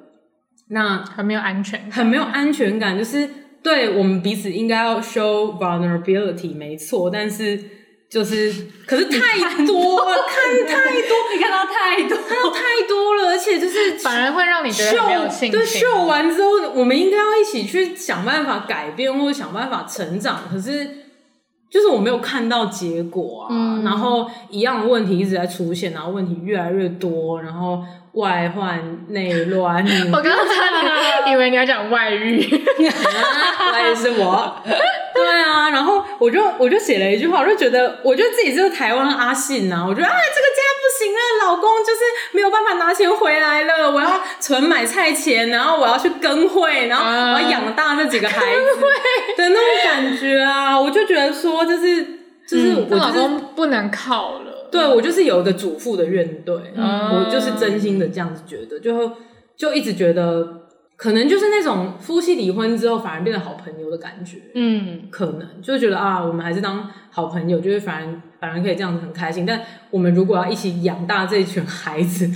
[0.68, 3.26] 那很没有安全，很没有安全感，就是
[3.62, 7.62] 对我们彼此应该要 show vulnerability 没错，但是。
[8.12, 8.52] 就是，
[8.86, 15.50] 可是太多了，看太多， 你看到太多，看到太多了，而且就是反而会让你觉得没有信心。
[15.50, 20.42] 对，秀完之后，我们应该要一起去想办法改变，或者想办法成长。
[20.52, 20.86] 可是，
[21.70, 23.48] 就是我没有看到结果啊。
[23.50, 29.84] 嗯、然后一样的问题一直在出现，然后问题越来越多，然后外患内乱。
[30.12, 30.80] 我刚刚差
[31.24, 32.40] 点以为你要讲外遇，
[33.72, 34.54] 外遇是我。
[35.14, 39.86] 对啊，然后我就我就写了一句话，我就觉得，我觉得自己就是台湾阿信呐、啊。
[39.86, 42.00] 我觉得啊，这个家不行了，老公就是
[42.32, 48.80] 没有办法拿钱回来了，我要存买菜钱，然后我要去耕会，然后我要养大那几个孩子
[49.36, 52.02] 的那种感觉啊，我就觉得说，就是
[52.46, 54.51] 就是我、就是嗯、老公不能靠了。
[54.72, 59.12] 对，我就是有一个祖父的怨怼，嗯、我就是真心的这样子觉得，就
[59.56, 60.60] 就一直觉得。
[60.94, 69.44] 可能就是那种夫妻离婚之后反而变成好朋友的感觉，嗯，可能就觉得啊，我们还是当好朋友，就是反而反而可以这样子很开心。
[69.44, 72.30] 但我们如果要一起养大这一群孩子，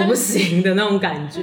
[0.00, 1.42] 我不行的那种感觉。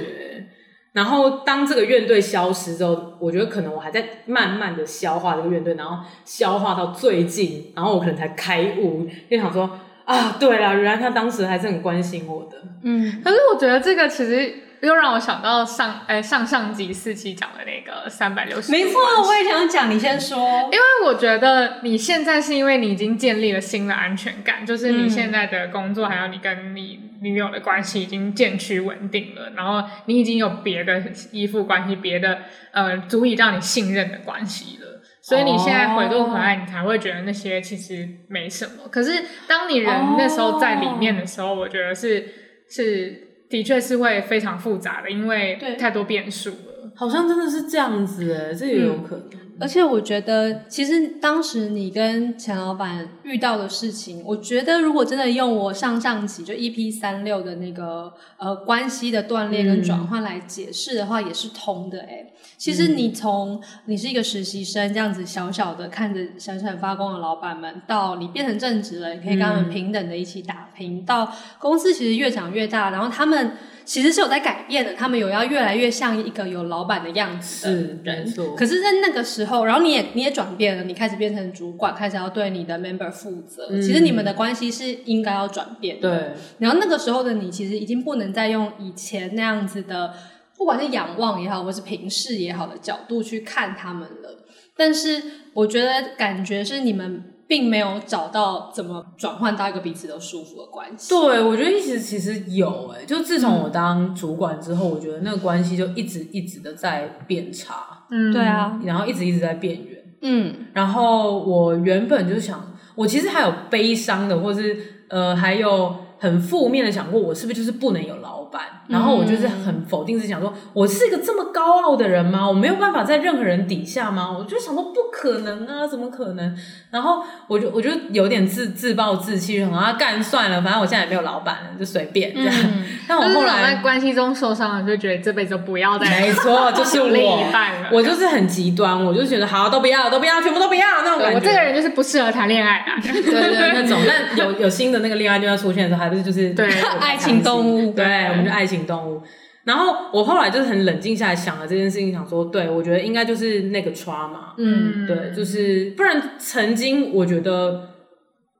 [0.92, 9.70] 然后当这个怨队消失之后，我觉得可能我还在慢慢的消化这个怨队，然后消化到最近，然后我可能才开悟，就想说
[10.12, 13.20] 啊，对了，原来他当时还是很关心我的，嗯。
[13.24, 14.54] 可是我觉得这个其实。
[14.82, 20.36] 又让我想到上哎、欸、上上集四期讲的那个三百六十，没错，我也想讲，你先说。
[20.72, 32.38] 因为我觉得你现在是因为你已经建立了新的安全感，就是你现在的工作，还有你跟你女友的关系已经渐趋稳定了，然后你已经有别的依附关系，别的
[32.72, 34.91] 呃足以让你信任的关系了，
[35.22, 38.88] 所以你现在回过头来，你才会觉得那些其实没什么。
[38.90, 39.12] 可是
[39.48, 42.28] 当你人那时候在里面的时候，我觉得是
[42.68, 43.28] 是。
[43.52, 46.90] 的确是会非常复杂的，因为太多变数了。
[46.96, 49.28] 好像真的是这样子诶，这也有可能。
[49.34, 62.00] 嗯而且我觉得，其实当时你跟钱老板遇到的事情，我觉得如果真的用我上上集就 EP 三六的那个呃关系的断裂跟转换来解释的话，也是通的。
[62.00, 73.52] 哎，其实你从你是一个实习生这样子小小的看着闪闪发光的老板们，到你变成正职了，你可以跟他们平等的一起打拼，到公司其实越长越大，然后他们。
[73.84, 78.26] 其实是有在改变的，他们有要越来越像一个有老板的样子的人。
[78.26, 83.66] 是，可是，在那个时候，然后你也你也转变了，你开始变成主管，开始要对你的 member 负责。
[83.70, 86.10] 嗯、其实你们的关系是应该要转变的。
[86.10, 86.28] 对。
[86.58, 90.14] 然后那个时候的你，其实已经不能再用以前那样子的，
[90.56, 94.44] 不管是仰望也好，或是平视也好的角度去看他们了。
[94.76, 95.22] 但是，
[95.54, 97.24] 我觉得感觉是你们。
[97.46, 101.10] 并没有找到怎么转换到一个彼此都舒服的关系。
[101.10, 108.04] 对，我觉得一直其实有诶、欸，就自从我当主管之后，嗯、我觉得那个关系就一直一直的在变差。
[108.10, 110.02] 嗯，对啊，然后一直一直在变远。
[110.22, 114.76] 嗯，然后我原本就想，我其实还有悲伤的，或是
[115.08, 118.44] 呃，还有很负面的想过，我是不是就是不能有老
[118.92, 122.46] 然后我就是很否定是，想说我是一个这么高傲的人吗？
[122.46, 124.28] 我没有办法在任何人底下吗？
[124.38, 126.54] 我就想说不可能啊，怎么可能？
[126.90, 132.54] 然后我就我就有点自自暴自弃，然后干算了，反正我现在也没有老板了，就随便这样。
[132.54, 137.88] 嗯、 但我后来在关系中受伤了，就觉得这辈子都不要再没错， 就是我另一半了。
[137.90, 141.36] 我就是很极端，我就觉得好都不要，都不要，全部都不要那种感觉。
[141.36, 143.98] 我这个人就是不适合谈恋爱啊， 对对对，那种。
[144.06, 146.68] 但有有新的那个恋爱就要出现的时候，还不是就是对
[147.00, 148.81] 爱情动物，对，我们就爱情。
[148.84, 149.22] 动物，
[149.64, 157.88] 然后我后来就是很冷静下来想了这件事情，想说，对，我觉得应该就是那个 trauma，嗯，对，就是不然曾经我觉得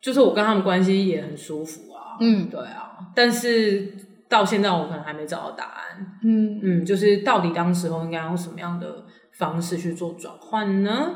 [0.00, 3.92] 就是我跟他们关系也很舒服啊，嗯，对啊，但是
[4.28, 6.60] 到现在我可能还没找到答案，嗯。
[6.62, 11.10] 嗯，就是到底当时候应该用什么样的方式去做转换呢？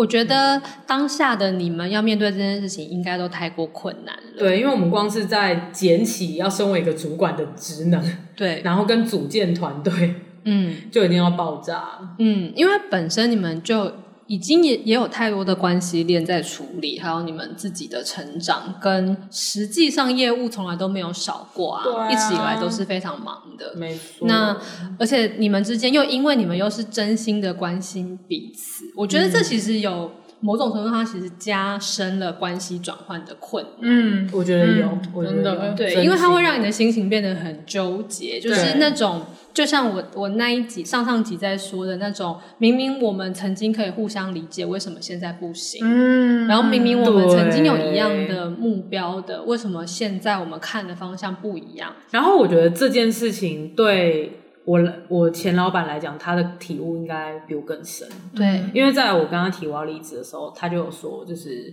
[0.00, 4.38] 我觉得当下的你们要面对这件事情，应该都太过困难了。
[4.38, 8.02] 对，因为我们光是在捡起要身为一个主管的职能，
[8.34, 12.14] 对，然后跟组建团队，嗯，就一定要爆炸。
[12.18, 13.92] 嗯，因为本身你们就。
[14.30, 23.74] 已经也也有太多的关系链在处理，还有你们自己的成长，跟实际上业务从来都没有少过啊，啊一直以来都是非常忙的。
[23.74, 24.28] 没错。
[24.28, 24.56] 那
[25.00, 33.80] 而且你们之间又因为你们又是真心的关心彼此，我觉得这其实有某种程度上其实加深了关系转换的困难。
[33.80, 35.74] 嗯，我觉得有，嗯、我觉得有。
[35.74, 39.22] 对，因为它会让你的心情变得很纠结，就是那种。
[39.52, 45.80] 就像我我那一集上上集在说的那种，明明我们曾经可以互相理解，为什么现在不行？
[45.84, 51.92] 嗯，然后明明我们曾经有一样的目标的，为什么现在我们看的方向不一样？
[52.10, 58.08] 然后我觉得这件事情对我我前老板来讲，他的体悟应该比我更深。
[58.36, 61.72] 对，因为在我刚刚提我要离职的时候，他就有说，就是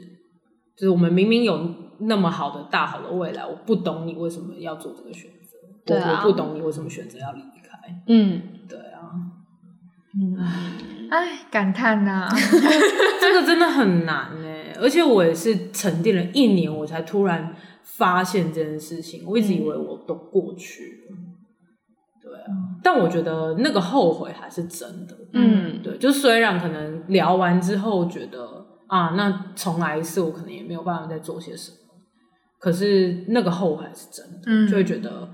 [0.75, 1.59] 就是我们明明有
[1.99, 5.57] 那么好的大好的未来，我不懂你为什么要做这个选择。
[5.85, 7.39] 对啊，我不懂你为什么选择要离
[7.87, 8.03] 开。
[8.07, 9.11] 嗯，对啊，
[10.19, 10.37] 嗯，
[11.09, 12.29] 哎，感叹呐、啊，
[13.21, 19.23] 这个真的很难哎，而且我也是沉淀了一年，我才突然发现这件事情。
[19.25, 21.35] 我一直以为我都过去了，嗯、
[22.21, 22.51] 对啊，
[22.83, 25.17] 但我觉得那个后悔还是真的。
[25.33, 31.77] 嗯，对，就虽然可能聊完之后觉得啊，那重来一次，我可能也没有办法再做些什么，
[32.59, 35.29] 可是那个后悔还是真的，嗯，就会觉得。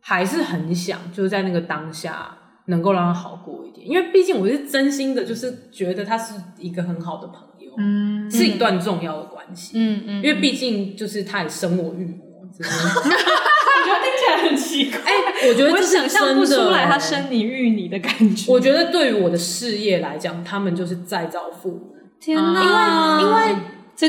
[0.00, 2.36] 还是很想，就是在那个当下
[2.66, 18.50] 能够让他好过一点，因为毕竟我是真心的，就是觉得他是一个很好的朋友，嗯，是一段重要的关系，嗯嗯，因为毕竟就是他也生我育我，真的，我觉得听起来很奇怪，哎、欸，我觉得我想象不出来他生你育你的感觉。
[18.52, 23.56] 我觉得对于我的事业来讲，他们就是再造父母，天哪，因为因为。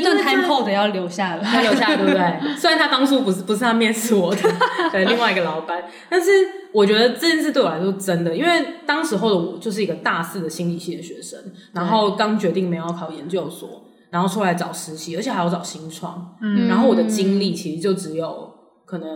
[0.00, 2.38] 段 time code 要留下了，要留下来，对不对？
[2.56, 4.40] 虽然他当初不是不是他面试我的，
[4.90, 6.30] 对，另外一个老板，但是
[6.72, 8.50] 我觉得这件事对我来说真的，因为
[8.86, 11.38] 当时候的我就是一个大四的心理系的学生，
[11.74, 18.50] 然后刚决定没有要考研究所，然后出来找实习，而且还要找新创，嗯，然后我的经历其实就只有
[18.86, 19.06] 可能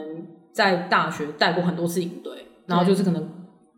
[0.52, 2.32] 在大学带过很多次营队，
[2.66, 3.26] 然后就是可能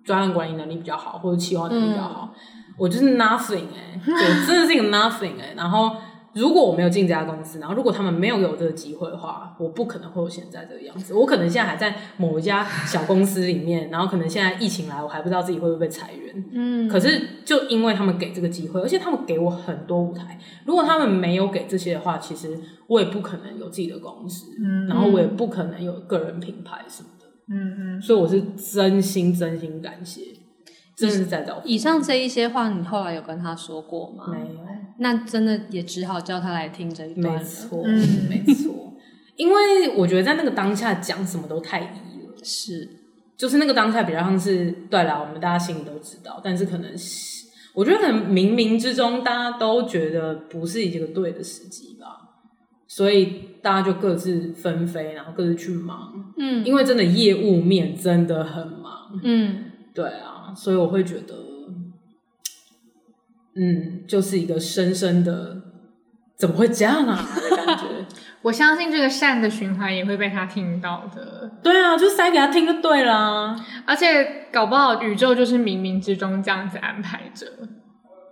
[0.04, 5.92] 专案管理能力比较好，或者企划能力比较好，嗯、我就是 nothing 哎、欸，对，真的是一个 nothing 哎、欸，然后。
[6.34, 11.14] 如果我没有进这家公司，然后如果他们没有给我这个机会的话，我不可能会有现在这个样子。
[11.14, 16.44] 我可能现在还在某一家小公司里面，然后可能现在疫情来，我还不知道自己会不会被裁员。
[16.52, 20.38] 嗯，可是就因为他们给这个机会，而且他们给我很多舞台。
[20.64, 27.26] 如果他们没有给这些的话，其实我也不可能有自己的公司，嗯，然后我也不可能有个人品牌什么的。
[27.50, 30.20] 嗯嗯，所以我是真心真心感谢。
[30.94, 31.62] 真的是在找。
[31.64, 34.24] 以上这一些话，你后来有跟他说过吗？
[34.32, 34.60] 没有，
[34.98, 37.34] 那真的也只好叫他来听这一段。
[37.38, 38.94] 没错，嗯，没错。
[39.36, 42.88] 因为我觉得在那个当下讲什么都太易了，是，
[43.36, 52.40] 就是那个当下比较像是对啦，我们大家心里都知道，但是可能是我觉得可能冥冥之中大家都觉得不是一个对的时机吧，
[52.88, 61.36] 所以大家就各自纷飞，然后各自去忙，嗯，因为真的业务面真的很忙，嗯，对啊，所以我会觉得，
[63.58, 65.56] 嗯，就是一个深深的
[66.36, 67.18] 怎么会这样啊
[67.50, 67.84] 的感觉。
[68.42, 71.50] 我相信这个善的循环也会被他听到的。
[71.62, 73.56] 对啊，就塞给他听就对了。
[73.84, 77.46] 而且搞不好宇宙就是冥冥之中这样子安排着，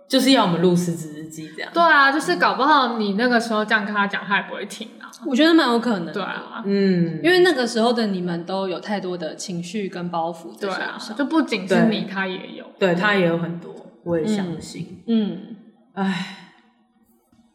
[0.07, 1.69] 就是要我们录失职日记这样。
[1.73, 5.11] 对啊，就是搞不好你那个时候这样跟他讲，他也不会听啊。
[5.25, 6.13] 我觉得蛮有可能。
[6.13, 10.87] 对啊，嗯，因为那个时候的你们都有太多的情绪跟包袱在身上。
[10.87, 12.65] 对啊，就不仅是你，他也有。
[12.79, 13.75] 对，他也有很多，
[14.07, 15.03] 我也相信。
[15.07, 15.55] 嗯，
[15.93, 16.43] 哎。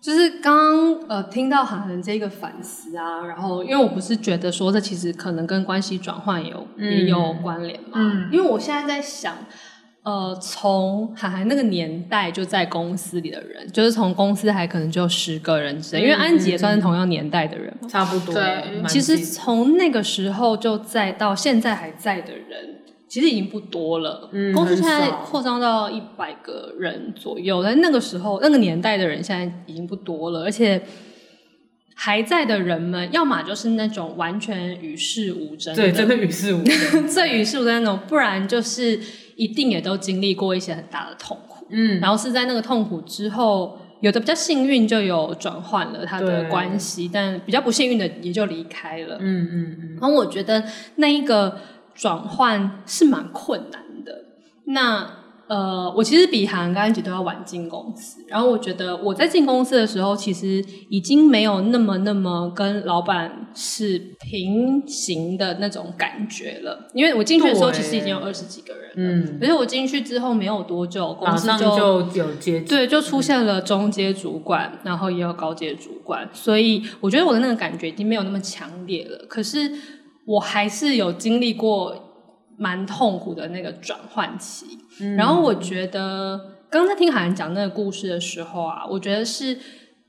[0.03, 9.33] 就是刚刚呃听到韩寒这个反思啊，然后因为我不是觉得说这其实可能跟关系转换有、嗯、也有关联嘛，嗯，因为我现在在想，
[10.03, 18.35] 呃，从韩寒那个年代就在公司里的人，就是从公司还可能就十个人之类，嗯、因为安吉也算是同样年代的人，差不多。
[18.35, 22.82] 对，其实从那个时候就在到现在还在的人。
[23.13, 30.81] 其实已经不多了，嗯，公司现在扩张到一百个人左右，但那个时候那个年代的人现在已经不多了，而且
[31.95, 36.75] 还在的人们，要么就是那种完全与世无争，对，真的与世无争，
[37.07, 38.99] 最与世无争那种，不然就是
[39.37, 50.65] 一定也都经历过一些很大的痛苦，嗯，然后是在那个痛苦之后，有的比较幸运就有转换了他的关系，但比较不幸运的也就离开了，嗯嗯嗯，然后我觉得
[50.97, 51.59] 那一个。
[52.03, 54.13] 转换是蛮困难的。
[54.65, 55.09] 那
[55.47, 58.25] 呃，我其实比韩寒跟安吉都要晚进公司。
[58.27, 66.89] 然后我觉得我在进公司的时候，其实已经没有那么那么跟老板是平行的那种感觉了。
[66.93, 68.95] 因为我进去的时候，其实已经有二十几个人了。
[68.97, 69.39] 嗯。
[69.41, 76.29] 而且我进去之后没有多久，公司就就有阶对，就出现了中阶主管，然后也有高阶主管。
[76.33, 79.25] 所以我觉得我的那个感觉已经没有那么强烈了。
[79.29, 79.71] 可是。
[80.27, 81.95] 我还是有经历过
[82.57, 84.67] 蛮痛苦的那个转换期，
[85.01, 89.59] 嗯、然后我觉得刚才听海兰讲那个故事的时候啊，我觉得是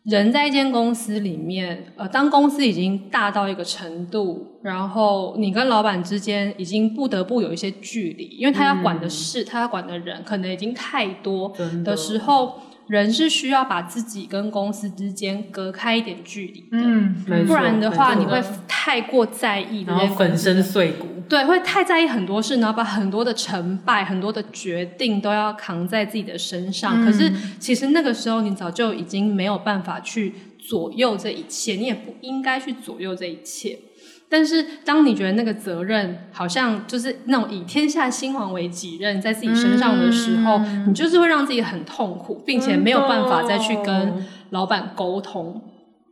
[0.04, 11.52] 人在一间公司里面，呃，当公司已经大到一个程度，然后你跟老板之间已经不得不有一些距离，因为他要管的事，嗯、他要管的人可能已经太多
[11.84, 12.60] 的时候。
[12.88, 17.16] 人是需要把自己跟公司之间隔开一点距离的，嗯，
[17.48, 27.02] 不然的话你会太过在意，然后粉身碎骨，对，会太在意很多事，然后把很多的成败、很多的决定都要扛在自己的身上。
[27.02, 33.80] 嗯，可是其实那个时候你早就已经没有办法去左右这一切，你也不应该去左右这一切。
[34.36, 40.58] 但是，当你觉得那个责任好像就是那种以天下兴亡为己任在自己身上的时候，
[40.88, 45.62] 你就是会让自己很痛苦，并且没有办法再去跟老板沟通。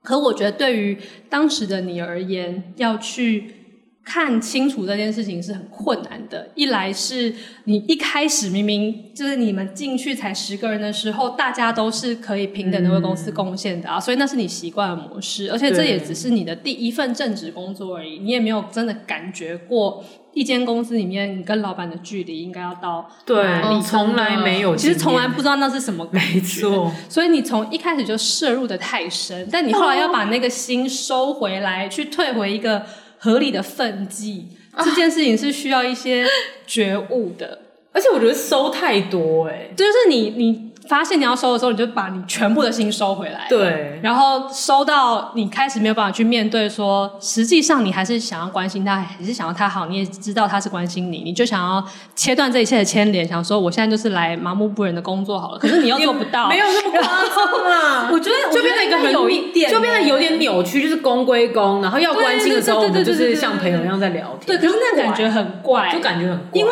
[0.03, 0.99] 可我觉得，对于
[1.29, 3.55] 当时的你而言，要去。
[4.03, 6.49] 看清楚这件事情是很困难的。
[6.55, 7.33] 一来是
[7.65, 15.51] 你一开始明明就是你们进去才十个人的时候，大家都是可以平等的为公司贡献的啊，嗯、所以那是你习惯的模式。
[15.51, 23.07] 而且这也只是你的第一份正职工作而已，你也没有真的感觉过一间公司里面你跟老板的距离应该要到。
[23.23, 26.33] 对，你从来没有，其实从来不知道那是什么感觉。
[26.33, 32.83] 没错，所以你从一开始就摄入的太深，但你后来要把那个心收回来，去退回一个。
[33.21, 34.45] 合理的分际，
[34.83, 36.25] 这件事情是需要一些
[36.65, 37.61] 觉悟的，
[37.93, 40.70] 而且我觉得收太多哎、欸，就是你你。
[40.91, 43.45] 发现你要收的时候，你就把你全部的心收回来。
[43.47, 51.81] 对，然后收到你开始没有办法去面对说，说实际上你还是想要关心他，还是想要他好，你也知道他是关心你，你就想要
[52.13, 55.57] 切断这一切的牵连，想说我现在就是来麻木不仁的工作好了。
[55.57, 58.09] 可是你又做不到，没有那么夸张啊！
[58.11, 64.47] 我觉得就变得一个很有一点，就变得有点扭曲，就是公归公，然后要关心的时候，我们就是像朋友一样在聊天。
[64.47, 66.71] 对，可是那感觉很怪，就感觉很怪，因为。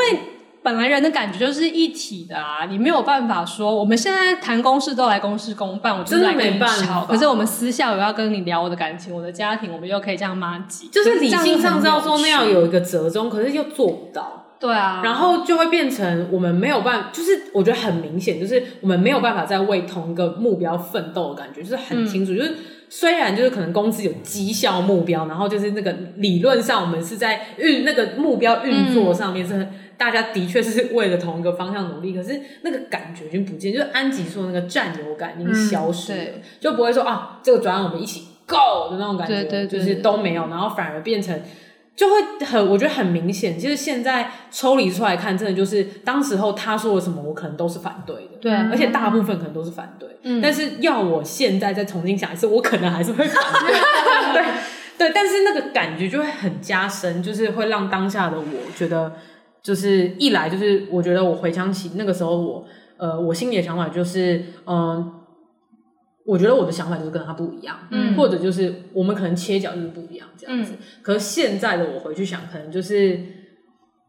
[0.61, 7.05] 本来人的感觉就是一体的啊，你没有办法说我们现在谈公事都来公事公办，我就是来跟你吵。
[7.05, 10.87] 可是我们私下我要跟你聊我的感情，我的家庭，我们又可以这样麻吉。
[10.89, 14.45] 就是理性上知道说那样有一个折中，可是又做不到。
[14.59, 22.55] 对啊，然后就会变成我们没有办法，就是我觉得很明显，就是我们没有办法在为同一个目标奋斗的感觉，就是很清楚，嗯、就是
[22.89, 41.39] 虽然就是可能公司有绩效目标，然后就是那个理论上我们是在运那个目标运作上面是很、嗯、大家的确是为了同一个方向努力，可是那个感觉已经不见，就是安吉说那个占有感已经消失了，嗯、就不会说啊这个专案我们一起 go 的那种感觉，对对对对就是都没有，然后反而变成。
[41.95, 43.59] 就会很，我觉得很明显。
[43.59, 48.37] 其实现在抽离出来看，真的就是当时候他说了什么，我可能都是反对的。
[48.39, 50.07] 对，而且大部分可能都是反对。
[50.23, 53.73] 嗯，但是要我现在再重新想一次，我可能还是会反对。
[54.31, 54.43] 对
[54.97, 59.11] 对，但是那个感觉就会很加深，就是会让当下的我觉得，
[59.61, 62.65] 就是一来就是我觉得我回想起那个时候我，
[62.97, 65.13] 呃，我心里的想法就是，嗯、呃。
[66.25, 70.73] 我觉得我的想法就是跟他不一样，嗯，或者就是我们可能切角就是不一样这样子。
[70.73, 73.19] 嗯、可是现在的我回去想，可能就是，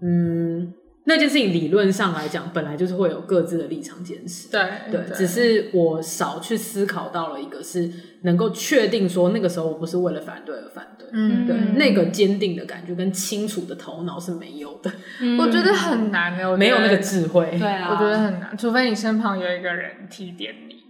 [0.03, 0.71] 嗯，
[1.11, 7.91] 那件事情理论上来讲，本来就是会有各自的立场坚持，对对，只是我少去思考到了一个是
[8.23, 14.89] 能够确定说那个时候我不是为了反对而反对，嗯，对，那个坚定的感觉跟清楚的头脑是没有的，
[15.21, 20.81] 嗯、 我觉得很难的，没有那个智慧，对啊，我觉得很难，除非你身旁有一个人提点你。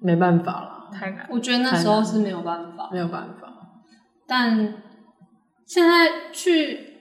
[0.00, 1.26] 没办法了，太难。
[1.30, 3.52] 我觉得那时候是没有办法，没有办法。
[4.26, 4.74] 但
[5.64, 6.91] 现在去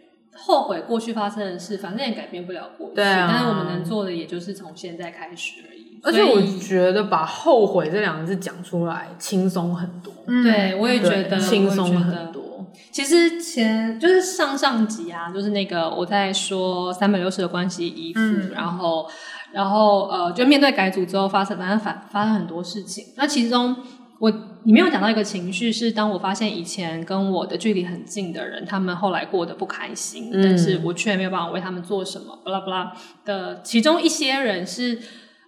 [0.46, 2.96] 后悔过去发生的事，反正也改变不了过去。
[2.96, 3.28] 对啊。
[3.32, 6.00] 但是我们能做的，也就是从现在开始而已。
[6.04, 10.14] 而且我觉得把“后悔”这两个字讲出来，轻松很多。
[10.28, 12.66] 嗯、对，我也觉得轻松很多。
[12.92, 19.08] 其实前就是上上集啊，就是那个我在说三百六十的关系依附，嗯、然后。
[19.54, 23.08] 然后呃，就面对改组之后发生，反正反发生很多事情。
[23.18, 23.76] 那其中
[24.22, 24.32] 我
[24.64, 32.94] 你没有讲到一个情绪，是当我发现以前跟我的距离很近的人，他们后来过得不开心，嗯、但是我却没有办法为他们做什么，巴拉巴拉
[33.26, 33.64] 的。
[33.64, 35.00] 其中一些人是，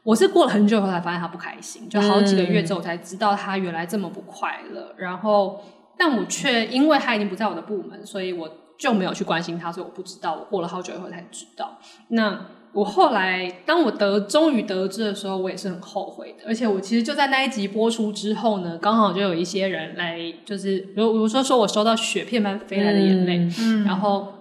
[0.02, 4.82] 我是过了很久以后才发现他不开心，就好几个月之后才知道他原来这么不快乐。
[4.82, 5.64] 嗯、然后，
[5.96, 8.50] 但我却因为他已经不在我的部门，所以我
[8.80, 10.34] 就没有去关心他，所以我不知道。
[10.34, 11.78] 我过了好久以后才知道。
[12.08, 12.44] 那。
[12.74, 16.44] 我后来，当我得终于得知的时候，我也是很后悔的。
[16.48, 24.33] 而且我其实就在那一集播出之后呢，刚好就有一些人来，就是比如比如说说我收到雪片般飞来的眼泪，嗯，然后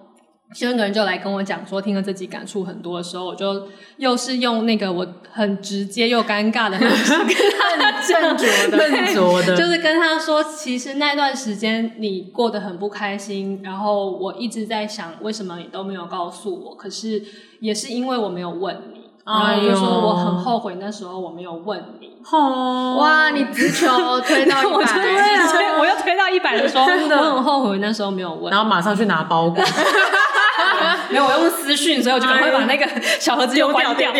[0.52, 16.74] 其中一个人就来跟我讲说，听了这集感触很多的时候，我就又是用那个我很直接又尴尬的方式跟他很正着的，斟酌的，就是跟他说，其实那段时间你过得很不开心，然后我一直在想，为什么你都没有告诉我？
[16.74, 17.22] 可是。
[17.62, 22.10] 也是因为我没有问你，然后就说我很后悔那时候我没有问你。
[22.30, 23.88] 哦，哇，你直球
[24.22, 28.50] 推到一百，对啊我又推到一百的时候， 我很后悔那时候没有问。
[28.50, 29.62] 然后马上去拿包裹，
[31.10, 32.86] 没有，我用私讯，所以我就赶快把那个
[33.20, 34.12] 小盒子又关掉。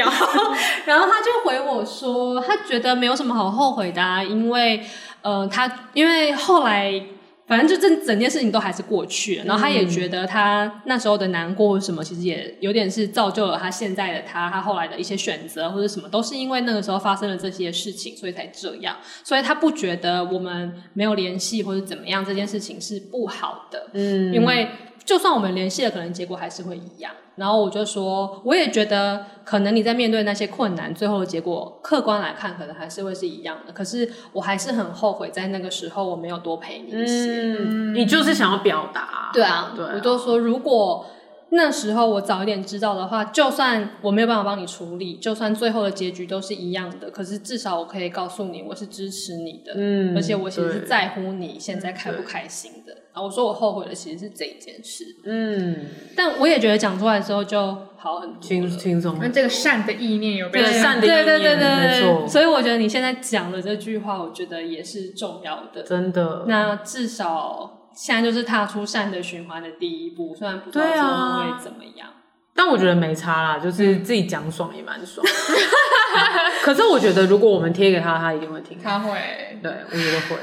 [0.84, 4.84] 然后他就回我说，他觉得没有什么好后悔的啊，因为
[5.22, 7.02] 呃，他因为后来。
[7.46, 18.96] 反正就这整件事情都还是过去了，然后他也觉得他那时候的难过或什么，其实也有点是造就了他现在的他，他后来的一些选择或者什么，都是因为那个时候发生了这些事情，所以才这样。
[19.24, 23.90] 所以他不觉得我们没有联系或者怎么样，这件事情是不好的。
[23.94, 24.68] 嗯，因为。
[25.04, 27.12] 就算我们联系了，可能结果还是会一样。
[27.36, 33.72] 然后我就说，我也觉得可能你在面对那些困难，最后的结果客观来看，可能还是会是一样的。
[33.72, 37.56] 可是我还是很后悔，在那个时候我没有多陪你一些。
[37.58, 39.30] 嗯，你就是想要表达。
[39.32, 41.06] 对啊，对啊，我就说如果。
[41.54, 52.96] 那时候我早一点知道的话，就算我没有办法帮你处理，就算最后的结局都是一样的，可是至少我可以告诉你，我是支持你的，嗯，而且我其实是在乎你现在开不开心的。
[53.12, 59.18] 啊，我说我后悔的其实是这一件事，嗯，但我也觉得讲出来之后就好很多，轻轻松。
[59.20, 62.26] 那这个善的意念有被善的意念，对对对对，没错。
[62.26, 66.46] 所以我觉得你现在讲的这句话，我觉得也是重要的，真的。
[66.48, 67.80] 那至少。
[67.94, 72.14] 现在就是踏出善的循环的第一步，虽然不知道之后会怎么样，啊，
[72.54, 75.24] 但我觉得没差啦，就是自己讲爽也蛮爽。
[76.62, 78.78] 可是我觉得如果我们贴给他，他一定会听。
[78.82, 80.36] 他会，对，我觉得会。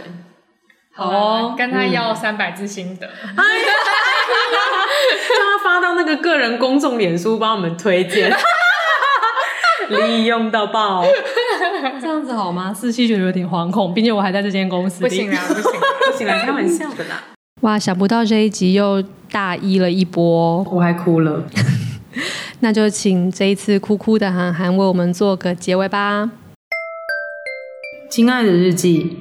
[0.94, 3.14] 好哦，跟他要三百字心得，叫
[5.46, 8.36] 他发到那个个人公众脸书帮我们推荐，
[9.90, 11.06] 利用到爆。
[12.02, 12.74] 这样子好吗？
[12.74, 15.10] 四七觉得有点惶恐，并且我还在这间公司里。
[15.10, 15.64] 不行啊，不行，
[16.12, 17.24] 不行来开玩笑的啦。
[17.62, 21.44] 哇，想不到这一集又大一了一波，我还哭了。
[22.62, 26.32] 那就请这一次哭哭的韩寒为我们做个结尾吧。
[28.10, 29.18] 亲爱的日记，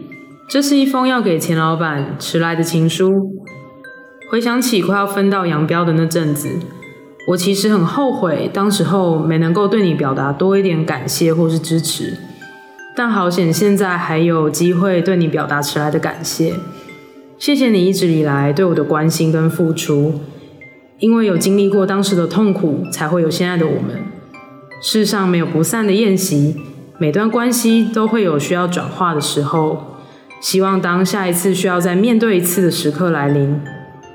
[0.49, 3.11] 这是一封要给钱老板迟来的情书。
[4.30, 6.49] 回想起快要分道扬镳的那阵子。
[7.30, 12.16] 我其实很后悔，当时候没能够对你表达多一点感谢或是支持。
[12.95, 16.55] 但好险现在还有机会对你表达迟来的感谢。
[17.39, 20.20] 谢谢你一直以来对我的关心跟付出，
[20.99, 24.03] 因为有经历过当时的痛苦，才会有现在的我们。
[24.82, 26.57] 世上没有不散的宴席，
[26.99, 29.84] 每段关系都会有需要转化的时候。
[30.41, 33.61] 希望当下一次需要再面对一次的时刻来临，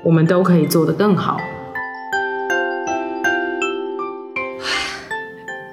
[0.04, 1.40] 我们都可以做得更好。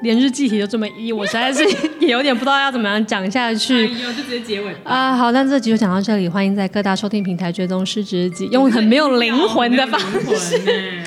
[0.02, 1.64] 连日记题都这么一，我实在是
[2.00, 3.88] 也有点不知道要怎么样讲下去。
[3.88, 5.16] 哎呦，就直接结尾啊！
[5.16, 10.00] 好，那这集就讲到这里，欢迎在各大收听平台追踪失职日记，用很没有灵魂的方
[10.36, 11.01] 式。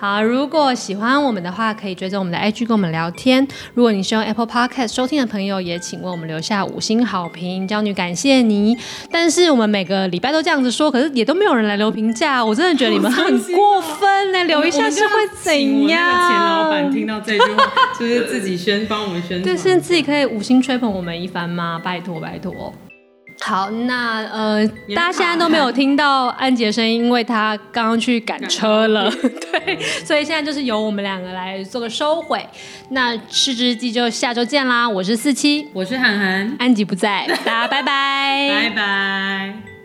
[0.00, 3.46] 好，如果喜欢我们的话，可以追踪我们的 IG 跟我们聊天。
[3.74, 8.74] 如果你是用 Apple Podcast 收听的朋友，也请为我们留下五星好评，娇女感谢你。
[9.10, 14.44] 但是我们每个礼拜都这样子说，可是也都没有人来留评价，我真的觉得你们很过分呢、 欸。
[14.44, 15.52] 留一下是会怎
[15.88, 16.00] 样？
[16.30, 17.70] 前老板听到这句话，
[18.00, 21.78] 就是自己宣帮我们宣传，对，是自己可以五星吹捧我们一番吗？
[21.84, 22.72] 拜托，拜托。
[23.42, 32.46] 好，那呃，大家现在都没有听到安吉的声音，因为他刚刚去赶车了， 对，所以现在就是由我们两个来做个收尾。
[32.90, 34.88] 那失职日记就下周见啦！
[34.88, 39.79] 我是四七，我是涵涵，安吉不在，大家拜拜，拜拜。